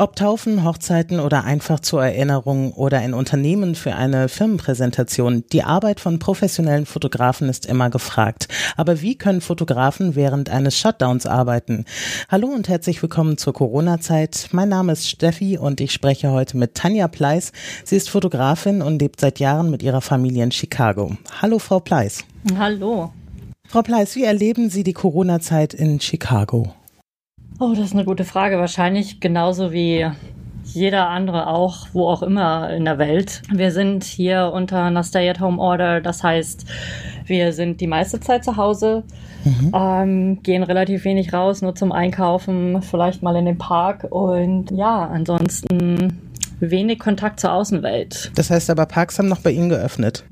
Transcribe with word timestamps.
Ob 0.00 0.14
Taufen, 0.14 0.62
Hochzeiten 0.62 1.18
oder 1.18 1.42
einfach 1.42 1.80
zur 1.80 2.04
Erinnerung 2.04 2.72
oder 2.72 2.98
ein 2.98 3.14
Unternehmen 3.14 3.74
für 3.74 3.96
eine 3.96 4.28
Firmenpräsentation, 4.28 5.42
die 5.50 5.64
Arbeit 5.64 5.98
von 5.98 6.20
professionellen 6.20 6.86
Fotografen 6.86 7.48
ist 7.48 7.66
immer 7.66 7.90
gefragt. 7.90 8.46
Aber 8.76 9.00
wie 9.00 9.18
können 9.18 9.40
Fotografen 9.40 10.14
während 10.14 10.50
eines 10.50 10.78
Shutdowns 10.78 11.26
arbeiten? 11.26 11.84
Hallo 12.28 12.46
und 12.46 12.68
herzlich 12.68 13.02
willkommen 13.02 13.38
zur 13.38 13.54
Corona-Zeit. 13.54 14.50
Mein 14.52 14.68
Name 14.68 14.92
ist 14.92 15.08
Steffi 15.08 15.58
und 15.58 15.80
ich 15.80 15.92
spreche 15.92 16.30
heute 16.30 16.56
mit 16.58 16.76
Tanja 16.76 17.08
Pleiss. 17.08 17.50
Sie 17.82 17.96
ist 17.96 18.08
Fotografin 18.08 18.82
und 18.82 19.02
lebt 19.02 19.18
seit 19.18 19.40
Jahren 19.40 19.68
mit 19.68 19.82
ihrer 19.82 20.00
Familie 20.00 20.44
in 20.44 20.52
Chicago. 20.52 21.16
Hallo, 21.42 21.58
Frau 21.58 21.80
Pleiss. 21.80 22.22
Hallo. 22.56 23.12
Frau 23.66 23.82
Pleiss, 23.82 24.14
wie 24.14 24.22
erleben 24.22 24.70
Sie 24.70 24.84
die 24.84 24.92
Corona-Zeit 24.92 25.74
in 25.74 26.00
Chicago? 26.00 26.72
Oh, 27.60 27.70
das 27.70 27.86
ist 27.86 27.94
eine 27.94 28.04
gute 28.04 28.24
Frage. 28.24 28.58
Wahrscheinlich 28.58 29.20
genauso 29.20 29.72
wie 29.72 30.06
jeder 30.64 31.08
andere 31.08 31.48
auch, 31.48 31.88
wo 31.92 32.08
auch 32.08 32.22
immer 32.22 32.70
in 32.70 32.84
der 32.84 32.98
Welt. 32.98 33.42
Wir 33.52 33.72
sind 33.72 34.04
hier 34.04 34.52
unter 34.52 34.84
einer 34.84 35.02
Stay-at-Home-Order. 35.02 36.00
Das 36.00 36.22
heißt, 36.22 36.66
wir 37.26 37.52
sind 37.52 37.80
die 37.80 37.86
meiste 37.86 38.20
Zeit 38.20 38.44
zu 38.44 38.56
Hause, 38.56 39.02
mhm. 39.44 39.72
ähm, 39.74 40.42
gehen 40.42 40.62
relativ 40.62 41.04
wenig 41.04 41.32
raus, 41.32 41.62
nur 41.62 41.74
zum 41.74 41.90
Einkaufen, 41.90 42.80
vielleicht 42.82 43.22
mal 43.22 43.34
in 43.36 43.46
den 43.46 43.58
Park 43.58 44.06
und 44.10 44.70
ja, 44.70 45.06
ansonsten 45.06 46.20
wenig 46.60 46.98
Kontakt 46.98 47.40
zur 47.40 47.52
Außenwelt. 47.52 48.32
Das 48.34 48.50
heißt 48.50 48.70
aber, 48.70 48.86
Parks 48.86 49.18
haben 49.18 49.28
noch 49.28 49.40
bei 49.40 49.50
Ihnen 49.50 49.68
geöffnet? 49.68 50.24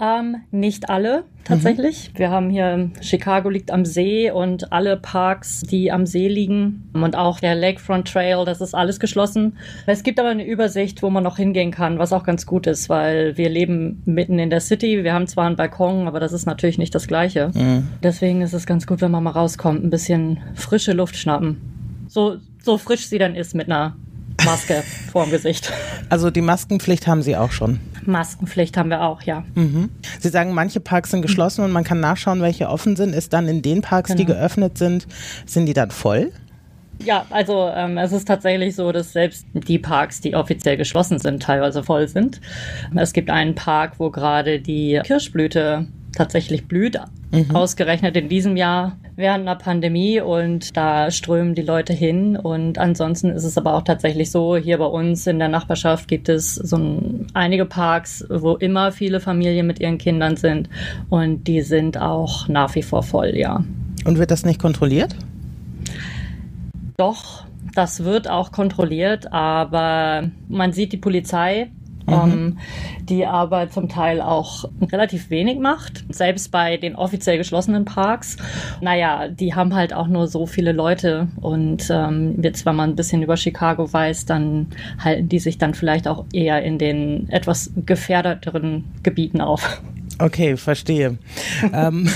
Ähm, 0.00 0.36
nicht 0.50 0.88
alle 0.88 1.24
tatsächlich. 1.44 2.10
Mhm. 2.14 2.18
Wir 2.18 2.30
haben 2.30 2.50
hier, 2.50 2.90
Chicago 3.02 3.50
liegt 3.50 3.70
am 3.70 3.84
See 3.84 4.30
und 4.30 4.72
alle 4.72 4.96
Parks, 4.96 5.60
die 5.60 5.92
am 5.92 6.06
See 6.06 6.28
liegen 6.28 6.88
und 6.94 7.16
auch 7.16 7.38
der 7.40 7.54
Lakefront 7.54 8.10
Trail, 8.10 8.44
das 8.46 8.62
ist 8.62 8.74
alles 8.74 8.98
geschlossen. 8.98 9.58
Es 9.86 10.02
gibt 10.02 10.18
aber 10.18 10.30
eine 10.30 10.46
Übersicht, 10.46 11.02
wo 11.02 11.10
man 11.10 11.22
noch 11.22 11.36
hingehen 11.36 11.70
kann, 11.70 11.98
was 11.98 12.14
auch 12.14 12.24
ganz 12.24 12.46
gut 12.46 12.66
ist, 12.66 12.88
weil 12.88 13.36
wir 13.36 13.50
leben 13.50 14.02
mitten 14.06 14.38
in 14.38 14.48
der 14.48 14.60
City. 14.60 15.04
Wir 15.04 15.12
haben 15.12 15.26
zwar 15.26 15.46
einen 15.46 15.56
Balkon, 15.56 16.08
aber 16.08 16.18
das 16.18 16.32
ist 16.32 16.46
natürlich 16.46 16.78
nicht 16.78 16.94
das 16.94 17.06
Gleiche. 17.06 17.50
Mhm. 17.54 17.88
Deswegen 18.02 18.40
ist 18.40 18.54
es 18.54 18.64
ganz 18.64 18.86
gut, 18.86 19.02
wenn 19.02 19.10
man 19.10 19.22
mal 19.22 19.30
rauskommt, 19.30 19.84
ein 19.84 19.90
bisschen 19.90 20.38
frische 20.54 20.92
Luft 20.92 21.16
schnappen. 21.16 21.60
So, 22.08 22.38
so 22.62 22.78
frisch 22.78 23.06
sie 23.06 23.18
dann 23.18 23.34
ist 23.34 23.54
mit 23.54 23.66
einer 23.66 23.96
Maske 24.44 24.82
vorm 25.12 25.30
Gesicht. 25.30 25.70
Also 26.08 26.30
die 26.30 26.40
Maskenpflicht 26.40 27.06
haben 27.06 27.22
Sie 27.22 27.36
auch 27.36 27.52
schon? 27.52 27.80
Maskenpflicht 28.06 28.76
haben 28.76 28.90
wir 28.90 29.02
auch, 29.02 29.22
ja. 29.22 29.44
Mhm. 29.54 29.90
Sie 30.18 30.28
sagen, 30.28 30.52
manche 30.52 30.80
Parks 30.80 31.10
sind 31.10 31.22
geschlossen 31.22 31.64
und 31.64 31.72
man 31.72 31.84
kann 31.84 32.00
nachschauen, 32.00 32.40
welche 32.42 32.68
offen 32.68 32.96
sind. 32.96 33.14
Ist 33.14 33.32
dann 33.32 33.48
in 33.48 33.62
den 33.62 33.82
Parks, 33.82 34.08
genau. 34.08 34.18
die 34.18 34.24
geöffnet 34.26 34.78
sind, 34.78 35.06
sind 35.46 35.66
die 35.66 35.72
dann 35.72 35.90
voll? 35.90 36.32
Ja, 37.02 37.24
also 37.30 37.70
ähm, 37.74 37.96
es 37.96 38.12
ist 38.12 38.28
tatsächlich 38.28 38.76
so, 38.76 38.92
dass 38.92 39.12
selbst 39.12 39.46
die 39.54 39.78
Parks, 39.78 40.20
die 40.20 40.34
offiziell 40.34 40.76
geschlossen 40.76 41.18
sind, 41.18 41.42
teilweise 41.42 41.82
voll 41.82 42.08
sind. 42.08 42.40
Es 42.94 43.12
gibt 43.12 43.30
einen 43.30 43.54
Park, 43.54 43.94
wo 43.98 44.10
gerade 44.10 44.60
die 44.60 45.00
Kirschblüte 45.04 45.86
tatsächlich 46.14 46.68
blüht, 46.68 47.00
mhm. 47.30 47.54
ausgerechnet 47.54 48.16
in 48.16 48.28
diesem 48.28 48.56
Jahr 48.56 48.96
während 49.16 49.46
einer 49.46 49.56
Pandemie 49.56 50.20
und 50.20 50.76
da 50.76 51.10
strömen 51.10 51.54
die 51.54 51.62
Leute 51.62 51.92
hin 51.92 52.36
und 52.36 52.78
ansonsten 52.78 53.30
ist 53.30 53.44
es 53.44 53.58
aber 53.58 53.74
auch 53.74 53.82
tatsächlich 53.82 54.30
so, 54.30 54.56
hier 54.56 54.78
bei 54.78 54.86
uns 54.86 55.26
in 55.26 55.38
der 55.38 55.48
Nachbarschaft 55.48 56.08
gibt 56.08 56.28
es 56.28 56.54
so 56.54 56.76
ein, 56.76 57.26
einige 57.34 57.66
Parks, 57.66 58.24
wo 58.28 58.56
immer 58.56 58.92
viele 58.92 59.20
Familien 59.20 59.66
mit 59.66 59.80
ihren 59.80 59.98
Kindern 59.98 60.36
sind 60.36 60.68
und 61.08 61.46
die 61.46 61.62
sind 61.62 61.98
auch 61.98 62.48
nach 62.48 62.74
wie 62.74 62.82
vor 62.82 63.02
voll, 63.02 63.36
ja. 63.36 63.62
Und 64.04 64.18
wird 64.18 64.30
das 64.30 64.44
nicht 64.44 64.60
kontrolliert? 64.60 65.14
Doch, 66.96 67.44
das 67.74 68.04
wird 68.04 68.28
auch 68.28 68.52
kontrolliert, 68.52 69.32
aber 69.32 70.30
man 70.48 70.72
sieht 70.72 70.92
die 70.92 70.96
Polizei 70.96 71.70
mhm. 72.10 72.32
ähm, 72.32 72.58
die 73.08 73.26
aber 73.26 73.70
zum 73.70 73.88
Teil 73.88 74.20
auch 74.20 74.64
relativ 74.80 75.30
wenig 75.30 75.58
macht. 75.58 76.04
Selbst 76.08 76.50
bei 76.50 76.76
den 76.76 76.96
offiziell 76.96 77.38
geschlossenen 77.38 77.84
Parks. 77.84 78.36
Naja, 78.80 79.28
die 79.28 79.54
haben 79.54 79.74
halt 79.74 79.92
auch 79.92 80.08
nur 80.08 80.26
so 80.26 80.46
viele 80.46 80.72
Leute 80.72 81.28
und 81.40 81.88
ähm, 81.90 82.42
jetzt, 82.42 82.66
wenn 82.66 82.76
man 82.76 82.90
ein 82.90 82.96
bisschen 82.96 83.22
über 83.22 83.36
Chicago 83.36 83.92
weiß, 83.92 84.26
dann 84.26 84.68
halten 84.98 85.28
die 85.28 85.38
sich 85.38 85.58
dann 85.58 85.74
vielleicht 85.74 86.08
auch 86.08 86.24
eher 86.32 86.62
in 86.62 86.78
den 86.78 87.28
etwas 87.30 87.72
gefährdeteren 87.76 88.84
Gebieten 89.02 89.40
auf. 89.40 89.80
Okay, 90.20 90.56
verstehe. 90.56 91.18
ähm, 91.72 92.08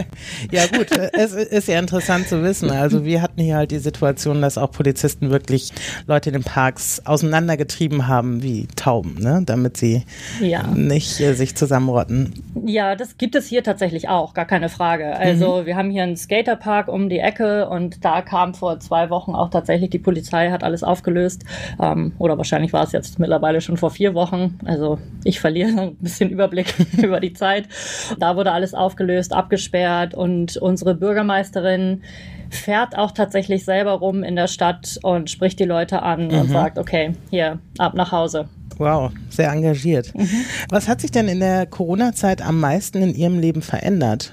ja 0.52 0.66
gut, 0.66 0.88
es 1.12 1.32
ist 1.34 1.68
ja 1.68 1.78
interessant 1.78 2.28
zu 2.28 2.42
wissen. 2.42 2.70
Also 2.70 3.04
wir 3.04 3.20
hatten 3.20 3.40
hier 3.40 3.56
halt 3.56 3.70
die 3.70 3.78
Situation, 3.78 4.40
dass 4.40 4.58
auch 4.58 4.70
Polizisten 4.70 5.30
wirklich 5.30 5.72
Leute 6.06 6.30
in 6.30 6.34
den 6.34 6.44
Parks 6.44 7.02
auseinandergetrieben 7.04 8.06
haben 8.06 8.42
wie 8.42 8.68
Tauben, 8.76 9.16
ne? 9.20 9.42
damit 9.44 9.76
sie 9.76 10.04
ja. 10.40 10.66
nicht 10.68 11.20
äh, 11.20 11.32
sich 11.34 11.56
zusammenrotten. 11.56 12.32
Ja, 12.64 12.94
das 12.94 13.18
gibt 13.18 13.34
es 13.34 13.46
hier 13.46 13.64
tatsächlich 13.64 14.08
auch, 14.08 14.34
gar 14.34 14.46
keine 14.46 14.68
Frage. 14.68 15.16
Also 15.16 15.62
mhm. 15.62 15.66
wir 15.66 15.76
haben 15.76 15.90
hier 15.90 16.04
einen 16.04 16.16
Skaterpark 16.16 16.88
um 16.88 17.08
die 17.08 17.18
Ecke 17.18 17.68
und 17.68 18.04
da 18.04 18.22
kam 18.22 18.54
vor 18.54 18.78
zwei 18.80 19.10
Wochen 19.10 19.34
auch 19.34 19.50
tatsächlich 19.50 19.90
die 19.90 19.98
Polizei, 19.98 20.50
hat 20.50 20.62
alles 20.62 20.82
aufgelöst. 20.82 21.44
Ähm, 21.80 22.12
oder 22.18 22.36
wahrscheinlich 22.38 22.72
war 22.72 22.84
es 22.84 22.92
jetzt 22.92 23.18
mittlerweile 23.18 23.60
schon 23.60 23.76
vor 23.76 23.90
vier 23.90 24.14
Wochen. 24.14 24.58
Also 24.64 24.98
ich 25.24 25.40
verliere 25.40 25.68
ein 25.80 25.96
bisschen 25.96 26.30
Überblick 26.30 26.72
über 27.02 27.20
die 27.20 27.32
Zeit. 27.32 27.47
Zeit. 27.48 27.68
Da 28.18 28.36
wurde 28.36 28.52
alles 28.52 28.74
aufgelöst, 28.74 29.32
abgesperrt 29.32 30.14
und 30.14 30.56
unsere 30.56 30.94
Bürgermeisterin 30.94 32.02
fährt 32.50 32.96
auch 32.96 33.12
tatsächlich 33.12 33.64
selber 33.64 33.92
rum 33.92 34.22
in 34.22 34.36
der 34.36 34.46
Stadt 34.46 34.98
und 35.02 35.30
spricht 35.30 35.58
die 35.58 35.64
Leute 35.64 36.02
an 36.02 36.28
mhm. 36.28 36.40
und 36.40 36.50
sagt, 36.50 36.78
okay, 36.78 37.12
hier, 37.30 37.58
ab 37.78 37.94
nach 37.94 38.12
Hause. 38.12 38.48
Wow, 38.78 39.10
sehr 39.28 39.50
engagiert. 39.50 40.14
Mhm. 40.14 40.44
Was 40.70 40.88
hat 40.88 41.00
sich 41.00 41.10
denn 41.10 41.28
in 41.28 41.40
der 41.40 41.66
Corona-Zeit 41.66 42.42
am 42.42 42.60
meisten 42.60 43.02
in 43.02 43.14
Ihrem 43.14 43.38
Leben 43.38 43.60
verändert? 43.60 44.32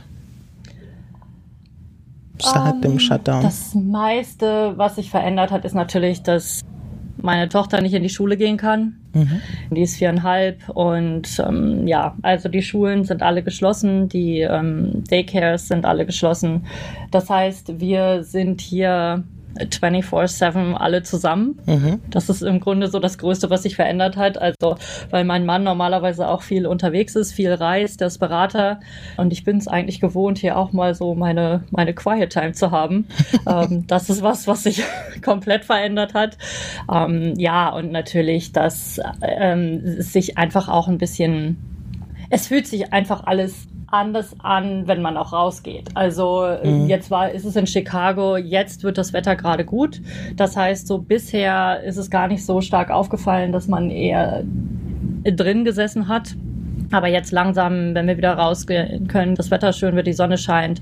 Seit 2.42 2.74
um, 2.74 2.82
dem 2.82 2.92
ähm, 2.94 3.00
Shutdown. 3.00 3.44
Das 3.44 3.74
meiste, 3.74 4.74
was 4.76 4.96
sich 4.96 5.10
verändert 5.10 5.52
hat, 5.52 5.66
ist 5.66 5.74
natürlich, 5.74 6.22
dass 6.22 6.62
meine 7.26 7.50
Tochter 7.50 7.82
nicht 7.82 7.94
in 7.94 8.04
die 8.04 8.10
Schule 8.10 8.38
gehen 8.38 8.58
kann. 8.58 8.98
Mhm. 9.14 9.42
Die 9.72 9.82
ist 9.82 9.98
viereinhalb 9.98 10.70
und 10.70 11.44
ähm, 11.46 11.88
ja, 11.88 12.16
also 12.22 12.48
die 12.48 12.62
Schulen 12.62 13.04
sind 13.04 13.22
alle 13.22 13.44
geschlossen, 13.44 14.08
die 14.08 14.42
ähm, 14.42 15.04
Daycares 15.10 15.68
sind 15.68 15.86
alle 15.86 16.06
geschlossen. 16.06 16.66
Das 17.12 17.30
heißt, 17.30 17.80
wir 17.80 18.24
sind 18.24 18.62
hier 18.62 19.24
24-7 19.60 20.74
alle 20.74 21.04
zusammen. 21.04 21.60
Mhm. 21.66 22.02
Das 22.10 22.30
ist 22.30 22.42
im 22.42 22.60
Grunde 22.60 22.88
so 22.88 23.00
das 23.00 23.18
Größte, 23.18 23.50
was 23.50 23.64
sich 23.64 23.76
verändert 23.76 24.18
hat. 24.18 24.38
Also, 24.38 24.78
weil 25.10 25.24
mein 25.24 25.46
Mann 25.46 25.64
normalerweise 25.64 26.28
auch 26.28 26.42
viel 26.42 26.68
unterwegs 26.68 27.16
ist, 27.16 27.34
viel 27.34 27.54
reist, 27.54 28.02
der 28.02 28.08
ist 28.08 28.18
Berater. 28.18 28.80
Und 29.18 29.32
ich 29.32 29.44
bin 29.44 29.58
es 29.58 29.68
eigentlich 29.68 30.00
gewohnt, 30.00 30.38
hier 30.38 30.58
auch 30.58 30.72
mal 30.74 30.94
so 30.94 31.16
meine, 31.16 31.64
meine 31.72 31.94
Quiet 31.94 32.32
Time 32.32 32.54
zu 32.54 32.72
haben. 32.72 33.08
ähm, 33.48 33.86
das 33.88 34.10
ist 34.10 34.22
was, 34.22 34.48
was 34.48 34.64
sich 34.64 34.84
komplett 35.24 35.66
verändert 35.66 36.14
hat. 36.14 36.38
Ähm, 36.92 37.34
ja, 37.38 37.70
und 37.70 37.92
natürlich, 37.92 38.52
dass 38.52 39.00
ähm, 39.22 40.02
sich 40.02 40.38
einfach 40.38 40.68
auch 40.68 40.88
ein 40.88 40.98
bisschen, 40.98 41.58
es 42.30 42.48
fühlt 42.48 42.68
sich 42.68 42.94
einfach 42.94 43.24
alles 43.26 43.68
anders 43.88 44.36
an, 44.40 44.88
wenn 44.88 45.02
man 45.02 45.18
auch 45.18 45.34
rausgeht. 45.34 45.90
Also 45.94 46.48
mhm. 46.64 46.88
jetzt 46.88 47.12
war, 47.12 47.32
ist 47.32 47.46
es 47.46 47.56
in 47.56 47.68
Chicago, 47.68 48.38
jetzt 48.38 48.84
wird 48.84 48.98
das 48.98 49.14
Wetter 49.14 49.36
gerade 49.36 49.66
gut. 49.66 50.02
Das 50.36 50.58
heißt, 50.58 50.88
so 50.88 50.98
bisher 50.98 51.84
ist 51.84 51.98
es 51.98 52.10
gar 52.10 52.28
nicht 52.28 52.46
so 52.46 52.62
stark 52.62 52.90
aufgefallen, 52.90 53.52
dass 53.52 53.68
man 53.68 53.90
eher 53.90 54.44
drin 55.24 55.66
gesessen 55.66 56.08
hat. 56.08 56.36
Aber 56.92 57.08
jetzt 57.08 57.32
langsam, 57.32 57.96
wenn 57.96 58.08
wir 58.08 58.18
wieder 58.18 58.34
rausgehen 58.34 59.08
können, 59.08 59.36
das 59.36 59.52
Wetter 59.52 59.74
schön 59.74 59.96
wird, 59.96 60.08
die 60.08 60.14
Sonne 60.14 60.38
scheint, 60.38 60.82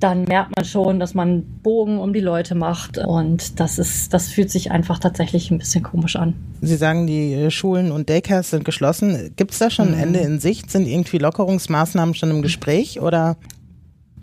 dann 0.00 0.24
merkt 0.24 0.56
man 0.56 0.64
schon, 0.64 1.00
dass 1.00 1.14
man 1.14 1.44
Bogen 1.62 1.98
um 1.98 2.12
die 2.12 2.20
Leute 2.20 2.54
macht 2.54 2.98
und 2.98 3.58
das 3.60 3.78
ist, 3.78 4.14
das 4.14 4.28
fühlt 4.28 4.50
sich 4.50 4.70
einfach 4.70 4.98
tatsächlich 4.98 5.50
ein 5.50 5.58
bisschen 5.58 5.82
komisch 5.82 6.16
an. 6.16 6.34
Sie 6.60 6.76
sagen, 6.76 7.06
die 7.06 7.34
äh, 7.34 7.50
Schulen 7.50 7.90
und 7.90 8.08
Daycares 8.08 8.50
sind 8.50 8.64
geschlossen. 8.64 9.32
Gibt 9.36 9.52
es 9.52 9.58
da 9.58 9.70
schon 9.70 9.88
ein 9.88 9.96
mhm. 9.96 10.02
Ende 10.02 10.18
in 10.20 10.40
Sicht? 10.40 10.70
Sind 10.70 10.86
irgendwie 10.86 11.18
Lockerungsmaßnahmen 11.18 12.14
schon 12.14 12.30
im 12.30 12.42
Gespräch 12.42 13.00
oder? 13.00 13.36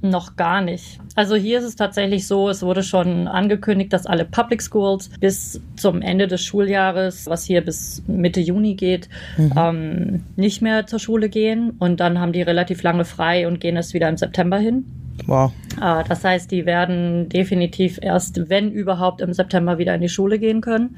Noch 0.02 0.36
gar 0.36 0.62
nicht. 0.62 1.00
Also 1.16 1.36
hier 1.36 1.60
ist 1.60 1.66
es 1.66 1.76
tatsächlich 1.76 2.28
so, 2.28 2.50
es 2.50 2.62
wurde 2.62 2.84
schon 2.84 3.28
angekündigt, 3.28 3.94
dass 3.94 4.06
alle 4.06 4.26
Public 4.26 4.62
Schools 4.62 5.10
bis 5.20 5.62
zum 5.78 6.02
Ende 6.02 6.28
des 6.28 6.44
Schuljahres, 6.44 7.28
was 7.28 7.46
hier 7.46 7.62
bis 7.62 8.04
Mitte 8.06 8.42
Juni 8.42 8.76
geht, 8.76 9.10
mhm. 9.38 9.54
ähm, 9.58 10.24
nicht 10.36 10.62
mehr 10.62 10.86
zur 10.88 11.00
Schule 11.00 11.30
gehen. 11.30 11.72
Und 11.80 12.02
dann 12.02 12.20
haben 12.20 12.34
die 12.34 12.42
relativ 12.42 12.84
lange 12.84 13.06
frei 13.06 13.48
und 13.48 13.60
gehen 13.60 13.78
es 13.78 13.94
wieder 13.94 14.10
im 14.10 14.18
September 14.18 14.58
hin. 14.58 14.86
Wow. 15.26 15.52
Ah, 15.80 16.04
das 16.04 16.24
heißt, 16.24 16.52
die 16.52 16.66
werden 16.66 17.30
definitiv 17.30 18.00
erst, 18.02 18.50
wenn 18.50 18.72
überhaupt, 18.72 19.22
im 19.22 19.34
September 19.34 19.78
wieder 19.78 19.96
in 19.96 20.02
die 20.02 20.10
Schule 20.10 20.40
gehen 20.40 20.62
können. 20.62 20.98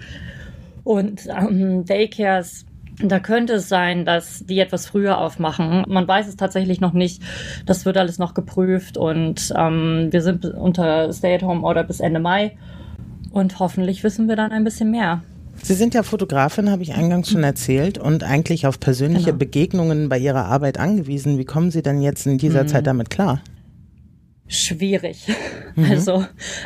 Und 0.83 1.27
ähm, 1.27 1.85
Daycares 1.85 2.65
Da 2.99 3.19
könnte 3.19 3.53
es 3.53 3.69
sein, 3.69 4.05
dass 4.05 4.43
die 4.45 4.59
etwas 4.59 4.87
früher 4.87 5.19
aufmachen. 5.19 5.83
Man 5.87 6.07
weiß 6.07 6.27
es 6.27 6.35
tatsächlich 6.35 6.81
noch 6.81 6.93
nicht. 6.93 7.21
Das 7.65 7.85
wird 7.85 7.97
alles 7.97 8.17
noch 8.17 8.33
geprüft 8.33 8.97
und 8.97 9.53
ähm, 9.55 10.07
wir 10.09 10.21
sind 10.21 10.45
unter 10.45 11.13
Stay-at-Home-Order 11.13 11.83
bis 11.83 11.99
Ende 11.99 12.19
Mai 12.19 12.57
und 13.31 13.59
hoffentlich 13.59 14.03
wissen 14.03 14.27
wir 14.27 14.35
dann 14.35 14.51
ein 14.51 14.63
bisschen 14.63 14.89
mehr. 14.89 15.21
Sie 15.61 15.73
sind 15.73 15.93
ja 15.93 16.03
Fotografin, 16.03 16.71
habe 16.71 16.83
ich 16.83 16.93
eingangs 16.93 17.29
schon 17.29 17.43
erzählt, 17.43 17.97
und 17.97 18.23
eigentlich 18.23 18.67
auf 18.67 18.79
persönliche 18.79 19.25
genau. 19.25 19.37
Begegnungen 19.37 20.07
bei 20.07 20.17
Ihrer 20.19 20.45
Arbeit 20.45 20.79
angewiesen. 20.79 21.37
Wie 21.37 21.45
kommen 21.45 21.71
Sie 21.71 21.81
denn 21.81 22.01
jetzt 22.01 22.25
in 22.27 22.37
dieser 22.37 22.63
mhm. 22.63 22.67
Zeit 22.67 22.87
damit 22.87 23.09
klar? 23.09 23.41
Schwierig. 24.47 25.27
Mhm. 25.75 25.91
Also 25.91 26.25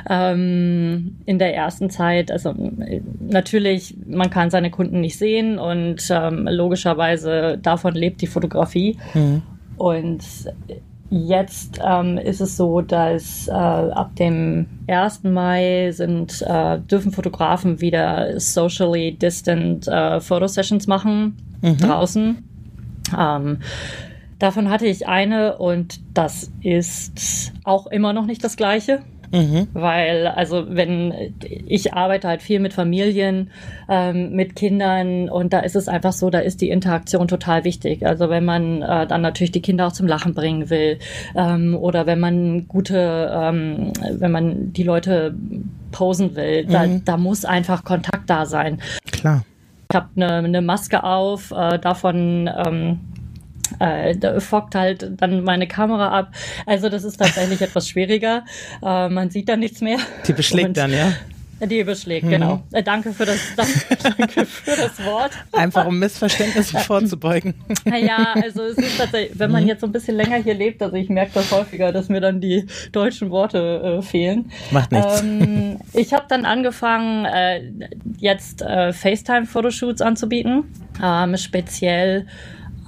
ähm, 0.10 1.18
in 1.26 1.40
der 1.40 1.56
ersten 1.56 1.90
Zeit, 1.90 2.32
also 2.32 2.54
natürlich, 3.20 3.96
man 4.08 4.30
kann 4.30 4.50
seine 4.50 4.72
Kunden 4.72 5.02
nicht 5.02 5.18
sehen 5.18 5.60
und 5.60 6.02
ähm, 6.10 6.48
logischerweise 6.50 7.58
davon 7.62 7.94
lebt 7.94 8.22
die 8.22 8.28
Fotografie. 8.28 8.98
Mhm. 9.14 9.42
Und 9.78 10.24
jetzt 11.10 11.80
ähm, 11.84 12.18
ist 12.18 12.40
es 12.40 12.56
so, 12.56 12.82
dass 12.82 13.48
äh, 13.48 13.52
ab 13.52 14.16
dem 14.16 14.68
1. 14.88 15.24
Mai 15.24 15.92
sind, 15.92 16.42
äh, 16.48 16.80
dürfen 16.80 17.12
Fotografen 17.12 17.82
wieder 17.82 18.40
socially 18.40 19.12
distant 19.12 19.88
äh, 19.88 20.22
Fotosessions 20.22 20.88
machen 20.88 21.36
mhm. 21.62 21.78
draußen. 21.78 22.44
Ähm, 23.18 23.58
Davon 24.42 24.72
hatte 24.72 24.88
ich 24.88 25.08
eine 25.08 25.58
und 25.58 26.00
das 26.16 26.52
ist 26.64 27.54
auch 27.64 27.86
immer 27.86 28.12
noch 28.12 28.26
nicht 28.26 28.44
das 28.44 28.58
gleiche. 28.58 29.04
Mhm. 29.32 29.68
Weil, 29.74 30.26
also 30.26 30.66
wenn 30.68 31.36
ich 31.68 31.94
arbeite 31.94 32.28
halt 32.28 32.42
viel 32.42 32.60
mit 32.60 32.74
Familien, 32.74 33.52
ähm, 33.88 34.32
mit 34.32 34.56
Kindern 34.56 35.30
und 35.30 35.54
da 35.54 35.60
ist 35.60 35.76
es 35.76 35.88
einfach 35.88 36.12
so, 36.12 36.32
da 36.32 36.40
ist 36.40 36.60
die 36.60 36.72
Interaktion 36.72 37.28
total 37.28 37.66
wichtig. 37.66 38.04
Also 38.04 38.32
wenn 38.32 38.44
man 38.44 38.82
äh, 38.82 39.06
dann 39.06 39.22
natürlich 39.22 39.52
die 39.52 39.62
Kinder 39.62 39.86
auch 39.86 39.92
zum 39.92 40.08
Lachen 40.08 40.34
bringen 40.34 40.72
will 40.72 40.98
ähm, 41.36 41.78
oder 41.80 42.08
wenn 42.08 42.20
man 42.20 42.68
gute, 42.68 43.32
ähm, 43.32 43.94
wenn 44.10 44.32
man 44.32 44.74
die 44.74 44.84
Leute 44.84 45.36
posen 45.92 46.36
will, 46.36 46.66
mhm. 46.66 46.72
da, 46.72 46.88
da 47.06 47.18
muss 47.18 47.46
einfach 47.46 47.84
Kontakt 47.84 48.28
da 48.28 48.48
sein. 48.48 48.82
Klar. 49.12 49.46
Ich 49.92 49.96
habe 49.96 50.08
eine, 50.16 50.34
eine 50.34 50.62
Maske 50.64 51.04
auf, 51.04 51.52
äh, 51.52 51.78
davon 51.78 52.50
ähm, 52.66 53.00
äh, 53.82 54.16
da 54.16 54.40
fockt 54.40 54.76
halt 54.76 55.10
dann 55.18 55.44
meine 55.44 55.68
Kamera 55.68 56.18
ab. 56.18 56.34
Also 56.66 56.90
das 56.90 57.04
ist 57.04 57.18
tatsächlich 57.18 57.62
etwas 57.62 57.90
schwieriger. 57.90 58.46
Äh, 58.84 59.10
man 59.10 59.30
sieht 59.30 59.50
da 59.50 59.58
nichts 59.58 59.82
mehr. 59.82 59.98
Die 60.28 60.34
beschlägt 60.34 60.70
Und, 60.70 60.78
dann, 60.78 60.92
ja? 60.92 61.14
Die 61.64 61.80
überschlägt, 61.80 62.26
mhm. 62.26 62.30
genau. 62.32 62.64
Äh, 62.72 62.82
danke, 62.82 63.14
für 63.14 63.26
das, 63.26 63.38
danke 64.04 64.46
für 64.46 64.76
das 64.76 65.04
Wort. 65.06 65.32
Einfach 65.52 65.86
um 65.86 66.00
Missverständnisse 66.00 66.80
vorzubeugen. 66.80 67.54
Ja, 67.86 68.34
also 68.34 68.64
es 68.64 68.78
ist 68.78 68.98
tatsächlich, 68.98 69.38
wenn 69.38 69.52
man 69.52 69.64
mhm. 69.64 69.70
jetzt 69.70 69.82
so 69.82 69.88
ein 69.88 69.92
bisschen 69.92 70.16
länger 70.16 70.38
hier 70.38 70.56
lebt, 70.56 70.82
also 70.82 70.96
ich 70.96 71.10
merke 71.10 71.34
das 71.36 71.52
häufiger, 71.52 71.92
dass 71.92 72.10
mir 72.10 72.20
dann 72.20 72.42
die 72.42 72.66
deutschen 72.92 73.30
Worte 73.30 74.00
äh, 74.00 74.02
fehlen. 74.02 74.52
Macht 74.72 74.92
nichts. 74.92 75.22
Ähm, 75.22 75.78
ich 75.94 76.14
habe 76.14 76.26
dann 76.28 76.46
angefangen, 76.46 77.26
äh, 77.26 77.72
jetzt 78.18 78.64
äh, 78.64 78.92
FaceTime-Fotoshoots 78.92 80.02
anzubieten, 80.02 80.64
ähm, 81.04 81.38
speziell 81.38 82.26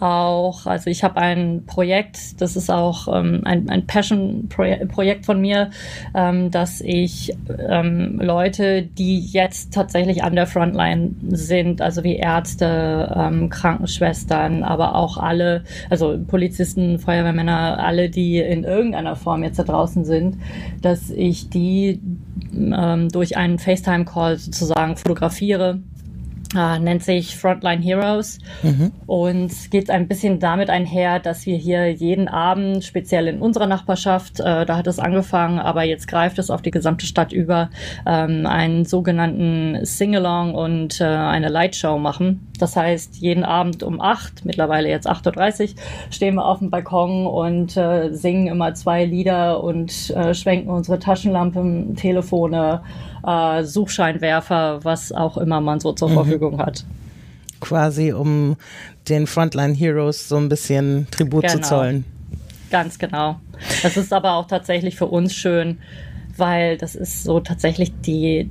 auch, 0.04 0.66
also 0.66 0.90
ich 0.90 1.04
habe 1.04 1.18
ein 1.18 1.64
Projekt, 1.66 2.42
das 2.42 2.58
ist 2.58 2.70
auch 2.70 3.08
ähm, 3.08 3.42
ein, 3.46 3.70
ein 3.70 3.88
Passion-Projekt 3.88 5.26
von 5.26 5.40
mir, 5.40 5.70
ähm, 6.14 6.52
dass 6.52 6.82
ich 6.82 7.34
ähm, 7.70 8.20
Leute, 8.22 8.84
die 8.84 9.20
jetzt 9.20 9.74
tatsächlich 9.74 10.22
an 10.24 10.36
der 10.36 10.46
Frontline 10.46 11.16
sind, 11.30 11.82
also 11.82 12.04
wie 12.04 12.18
Ärzte, 12.18 13.14
ähm, 13.16 13.50
Krankenschwestern, 13.50 14.64
aber 14.64 14.96
auch 14.96 15.18
alle, 15.18 15.64
also 15.90 16.20
Polizisten, 16.28 17.00
Feuerwehrmänner, 17.00 17.80
alle, 17.80 18.10
die 18.10 18.40
in 18.40 18.66
irgendeiner 18.66 19.16
Form 19.16 19.42
jetzt 19.44 19.58
da 19.58 19.64
draußen 19.64 20.04
sind, 20.04 20.38
dass 20.82 21.10
ich 21.12 21.50
die 21.50 22.02
ähm, 22.54 23.08
durch 23.10 23.38
einen 23.38 23.58
FaceTime-Call 23.58 24.38
sozusagen 24.38 24.98
fotografiere 24.98 25.80
äh, 26.56 26.80
nennt 26.80 27.04
sich 27.04 27.36
Frontline 27.38 27.82
Heroes 27.82 28.40
mhm. 28.62 28.92
und 29.06 29.72
geht 29.72 29.90
ein 29.90 30.08
bisschen 30.08 30.40
damit 30.40 30.70
einher, 30.70 31.20
dass 31.20 31.46
wir 31.46 31.58
hier 31.58 31.92
jeden 31.92 32.28
Abend, 32.28 32.84
speziell 32.84 33.28
in 33.28 33.40
unserer 33.40 33.68
Nachbarschaft, 33.68 34.40
äh, 34.40 34.66
da 34.66 34.78
hat 34.78 34.88
es 34.88 35.00
angefangen, 35.00 35.60
aber 35.60 35.84
jetzt 35.84 36.08
greift 36.08 36.40
es 36.40 36.50
auf 36.50 36.62
die 36.62 36.72
gesamte 36.72 37.06
Stadt 37.06 37.34
über, 37.34 37.70
ähm, 38.06 38.46
einen 38.46 38.86
sogenannten 38.86 39.86
Singalong 39.86 40.56
und 40.56 41.02
äh, 41.02 41.06
eine 41.06 41.50
Lightshow 41.50 41.98
machen. 41.98 42.48
Das 42.60 42.76
heißt, 42.76 43.18
jeden 43.18 43.44
Abend 43.44 43.84
um 43.84 44.00
acht, 44.00 44.46
mittlerweile 44.46 44.90
jetzt 44.90 45.10
8.30 45.10 45.62
Uhr, 45.62 45.76
stehen 46.12 46.36
wir 46.36 46.46
auf 46.46 46.60
dem 46.60 46.70
Balkon 46.70 47.26
und 47.26 47.76
äh, 47.76 48.12
singen 48.14 48.48
immer 48.48 48.74
zwei 48.74 49.06
Lieder 49.06 49.64
und 49.64 50.12
äh, 50.12 50.34
schwenken 50.34 50.70
unsere 50.70 51.00
Taschenlampen, 51.00 51.96
Telefone, 51.96 52.82
äh, 53.26 53.64
Suchscheinwerfer, 53.64 54.84
was 54.84 55.12
auch 55.12 55.38
immer 55.38 55.62
man 55.62 55.80
so 55.80 55.94
zur 55.94 56.10
mhm. 56.10 56.14
Verfügung 56.14 56.60
hat. 56.60 56.86
Quasi, 57.60 58.12
um 58.12 58.58
den 59.08 59.28
Frontline 59.28 59.74
Heroes 59.74 60.28
so 60.28 60.38
ein 60.38 60.50
bisschen 60.50 61.08
Tribut 61.12 61.44
genau. 61.44 61.54
zu 61.56 61.62
zollen. 61.62 62.06
Ganz 62.70 62.98
genau. 62.98 63.40
Das 63.84 63.98
ist 63.98 64.12
aber 64.12 64.34
auch 64.34 64.48
tatsächlich 64.48 64.96
für 64.96 65.06
uns 65.06 65.34
schön, 65.34 65.78
weil 66.36 66.78
das 66.78 66.96
ist 66.96 67.24
so 67.24 67.40
tatsächlich 67.40 67.94
die, 68.02 68.50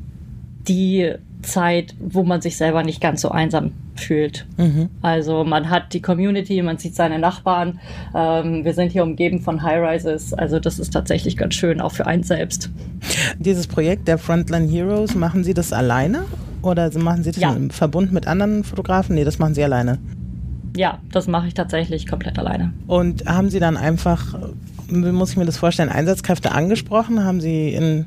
die 0.68 1.14
Zeit, 1.42 1.94
wo 2.00 2.22
man 2.22 2.40
sich 2.40 2.56
selber 2.56 2.82
nicht 2.82 3.00
ganz 3.00 3.20
so 3.20 3.30
einsam 3.30 3.72
fühlt. 3.94 4.46
Mhm. 4.56 4.88
Also 5.02 5.44
man 5.44 5.70
hat 5.70 5.92
die 5.92 6.00
Community, 6.00 6.62
man 6.62 6.78
sieht 6.78 6.94
seine 6.94 7.18
Nachbarn. 7.18 7.80
Ähm, 8.14 8.64
wir 8.64 8.74
sind 8.74 8.92
hier 8.92 9.02
umgeben 9.02 9.40
von 9.40 9.62
High-Rises. 9.62 10.34
Also 10.34 10.58
das 10.58 10.78
ist 10.78 10.92
tatsächlich 10.92 11.36
ganz 11.36 11.54
schön, 11.54 11.80
auch 11.80 11.92
für 11.92 12.06
einen 12.06 12.22
selbst. 12.22 12.70
Dieses 13.38 13.66
Projekt 13.66 14.08
der 14.08 14.18
Frontline 14.18 14.68
Heroes, 14.68 15.14
machen 15.14 15.44
Sie 15.44 15.54
das 15.54 15.72
alleine? 15.72 16.24
Oder 16.62 16.96
machen 16.98 17.24
Sie 17.24 17.32
das 17.32 17.40
ja. 17.40 17.52
im 17.52 17.70
Verbund 17.70 18.12
mit 18.12 18.26
anderen 18.26 18.64
Fotografen? 18.64 19.16
Nee, 19.16 19.24
das 19.24 19.38
machen 19.38 19.54
Sie 19.54 19.64
alleine. 19.64 19.98
Ja, 20.76 20.98
das 21.10 21.26
mache 21.26 21.48
ich 21.48 21.54
tatsächlich 21.54 22.06
komplett 22.06 22.38
alleine. 22.38 22.72
Und 22.86 23.26
haben 23.26 23.50
Sie 23.50 23.60
dann 23.60 23.76
einfach, 23.76 24.38
wie 24.88 25.12
muss 25.12 25.32
ich 25.32 25.36
mir 25.36 25.44
das 25.44 25.58
vorstellen, 25.58 25.90
Einsatzkräfte 25.90 26.52
angesprochen? 26.52 27.24
Haben 27.24 27.40
Sie 27.40 27.70
in 27.70 28.06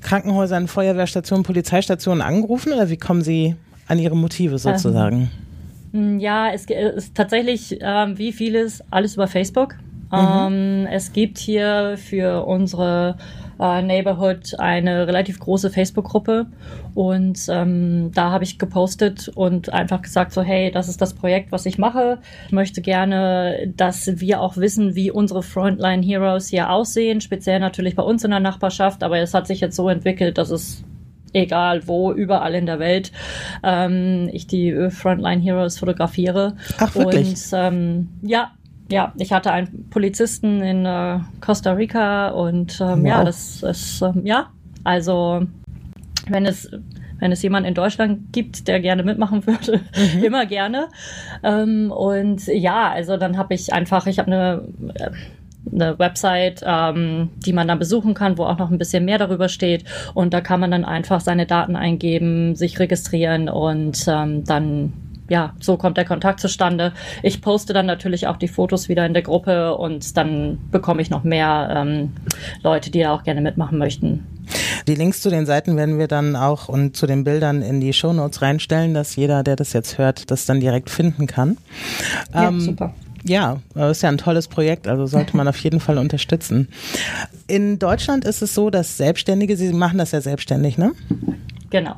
Krankenhäusern, 0.00 0.68
Feuerwehrstationen, 0.68 1.44
Polizeistationen 1.44 2.22
angerufen 2.22 2.72
oder 2.72 2.90
wie 2.90 2.96
kommen 2.96 3.22
Sie 3.22 3.56
an 3.86 3.98
Ihre 3.98 4.16
Motive 4.16 4.58
sozusagen? 4.58 5.30
Ähm, 5.92 6.20
ja, 6.20 6.52
es 6.52 6.66
ist 6.66 7.14
tatsächlich 7.14 7.78
ähm, 7.80 8.18
wie 8.18 8.32
vieles 8.32 8.82
alles 8.90 9.14
über 9.14 9.26
Facebook. 9.26 9.74
Mhm. 10.12 10.18
Ähm, 10.18 10.86
es 10.90 11.12
gibt 11.12 11.38
hier 11.38 11.96
für 11.96 12.44
unsere 12.46 13.16
äh, 13.60 13.82
Neighborhood 13.82 14.58
eine 14.58 15.06
relativ 15.06 15.38
große 15.38 15.70
Facebook-Gruppe 15.70 16.46
und 16.94 17.38
ähm, 17.48 18.10
da 18.14 18.30
habe 18.30 18.44
ich 18.44 18.58
gepostet 18.58 19.28
und 19.28 19.72
einfach 19.72 20.02
gesagt 20.02 20.32
so, 20.32 20.42
hey, 20.42 20.70
das 20.70 20.88
ist 20.88 21.00
das 21.00 21.14
Projekt, 21.14 21.52
was 21.52 21.66
ich 21.66 21.78
mache. 21.78 22.18
Ich 22.46 22.52
möchte 22.52 22.80
gerne, 22.80 23.72
dass 23.76 24.20
wir 24.20 24.40
auch 24.40 24.56
wissen, 24.56 24.94
wie 24.94 25.10
unsere 25.10 25.42
Frontline 25.42 26.02
Heroes 26.02 26.48
hier 26.48 26.70
aussehen, 26.70 27.20
speziell 27.20 27.60
natürlich 27.60 27.94
bei 27.94 28.02
uns 28.02 28.24
in 28.24 28.30
der 28.30 28.40
Nachbarschaft, 28.40 29.02
aber 29.02 29.18
es 29.18 29.34
hat 29.34 29.46
sich 29.46 29.60
jetzt 29.60 29.76
so 29.76 29.88
entwickelt, 29.88 30.38
dass 30.38 30.50
es 30.50 30.82
egal 31.32 31.86
wo, 31.86 32.12
überall 32.12 32.54
in 32.54 32.66
der 32.66 32.78
Welt, 32.78 33.12
ähm, 33.62 34.28
ich 34.32 34.46
die 34.46 34.90
Frontline 34.90 35.40
Heroes 35.40 35.78
fotografiere. 35.78 36.56
Ach, 36.78 36.94
wirklich? 36.94 37.28
Und 37.28 37.50
ähm, 37.52 38.08
ja, 38.22 38.50
ja, 38.90 39.12
ich 39.16 39.32
hatte 39.32 39.52
einen 39.52 39.88
Polizisten 39.90 40.60
in 40.60 40.84
äh, 40.84 41.20
Costa 41.40 41.72
Rica 41.72 42.28
und 42.28 42.80
ähm, 42.80 43.02
wow. 43.02 43.06
ja, 43.06 43.24
das 43.24 43.62
ist, 43.62 44.02
ähm, 44.02 44.26
ja, 44.26 44.50
also 44.84 45.46
wenn 46.28 46.46
es 46.46 46.70
wenn 47.18 47.32
es 47.32 47.42
jemand 47.42 47.66
in 47.66 47.74
Deutschland 47.74 48.32
gibt, 48.32 48.66
der 48.66 48.80
gerne 48.80 49.02
mitmachen 49.02 49.46
würde, 49.46 49.80
mhm. 49.96 50.24
immer 50.24 50.46
gerne. 50.46 50.88
Ähm, 51.42 51.92
und 51.92 52.46
ja, 52.46 52.90
also 52.90 53.16
dann 53.16 53.36
habe 53.36 53.54
ich 53.54 53.72
einfach, 53.72 54.06
ich 54.06 54.18
habe 54.18 54.32
eine 54.32 54.62
äh, 54.94 55.10
eine 55.70 55.98
Website, 55.98 56.62
ähm, 56.64 57.30
die 57.36 57.52
man 57.52 57.68
dann 57.68 57.78
besuchen 57.78 58.14
kann, 58.14 58.38
wo 58.38 58.44
auch 58.44 58.58
noch 58.58 58.70
ein 58.70 58.78
bisschen 58.78 59.04
mehr 59.04 59.18
darüber 59.18 59.48
steht. 59.48 59.84
Und 60.14 60.32
da 60.32 60.40
kann 60.40 60.58
man 60.58 60.70
dann 60.70 60.84
einfach 60.84 61.20
seine 61.20 61.46
Daten 61.46 61.76
eingeben, 61.76 62.56
sich 62.56 62.78
registrieren 62.78 63.48
und 63.48 64.04
ähm, 64.08 64.44
dann 64.44 64.92
ja, 65.30 65.54
so 65.60 65.76
kommt 65.76 65.96
der 65.96 66.04
Kontakt 66.04 66.40
zustande. 66.40 66.92
Ich 67.22 67.40
poste 67.40 67.72
dann 67.72 67.86
natürlich 67.86 68.26
auch 68.26 68.36
die 68.36 68.48
Fotos 68.48 68.88
wieder 68.88 69.06
in 69.06 69.14
der 69.14 69.22
Gruppe 69.22 69.76
und 69.76 70.16
dann 70.16 70.58
bekomme 70.72 71.00
ich 71.00 71.08
noch 71.08 71.22
mehr 71.22 71.72
ähm, 71.74 72.12
Leute, 72.62 72.90
die 72.90 73.00
da 73.00 73.14
auch 73.14 73.22
gerne 73.22 73.40
mitmachen 73.40 73.78
möchten. 73.78 74.26
Die 74.88 74.96
Links 74.96 75.22
zu 75.22 75.30
den 75.30 75.46
Seiten 75.46 75.76
werden 75.76 75.98
wir 75.98 76.08
dann 76.08 76.34
auch 76.34 76.68
und 76.68 76.96
zu 76.96 77.06
den 77.06 77.22
Bildern 77.22 77.62
in 77.62 77.80
die 77.80 77.92
Show 77.92 78.12
Notes 78.12 78.42
reinstellen, 78.42 78.92
dass 78.92 79.14
jeder, 79.14 79.44
der 79.44 79.54
das 79.54 79.72
jetzt 79.72 79.98
hört, 79.98 80.32
das 80.32 80.46
dann 80.46 80.58
direkt 80.58 80.90
finden 80.90 81.28
kann. 81.28 81.56
Ja, 82.34 82.48
ähm, 82.48 82.60
super. 82.60 82.92
Ja, 83.22 83.58
das 83.74 83.98
ist 83.98 84.02
ja 84.02 84.08
ein 84.08 84.18
tolles 84.18 84.48
Projekt, 84.48 84.88
also 84.88 85.06
sollte 85.06 85.36
man 85.36 85.46
auf 85.46 85.58
jeden 85.58 85.78
Fall 85.78 85.98
unterstützen. 85.98 86.68
In 87.46 87.78
Deutschland 87.78 88.24
ist 88.24 88.42
es 88.42 88.54
so, 88.54 88.70
dass 88.70 88.96
Selbstständige, 88.96 89.56
Sie 89.56 89.72
machen 89.72 89.98
das 89.98 90.10
ja 90.10 90.20
selbstständig, 90.20 90.78
ne? 90.78 90.92
Genau. 91.70 91.94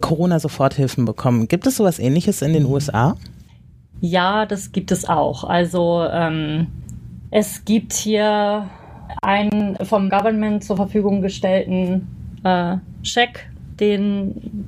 Corona-Soforthilfen 0.00 1.04
bekommen. 1.04 1.48
Gibt 1.48 1.66
es 1.66 1.76
sowas 1.76 1.98
ähnliches 1.98 2.42
in 2.42 2.52
den 2.52 2.64
USA? 2.66 3.16
Ja, 4.00 4.46
das 4.46 4.72
gibt 4.72 4.92
es 4.92 5.08
auch. 5.08 5.44
Also 5.44 6.06
ähm, 6.10 6.68
es 7.30 7.64
gibt 7.64 7.92
hier 7.92 8.68
einen 9.22 9.76
vom 9.84 10.10
Government 10.10 10.64
zur 10.64 10.76
Verfügung 10.76 11.22
gestellten 11.22 12.06
äh, 12.44 12.76
Scheck, 13.02 13.50
den 13.80 14.66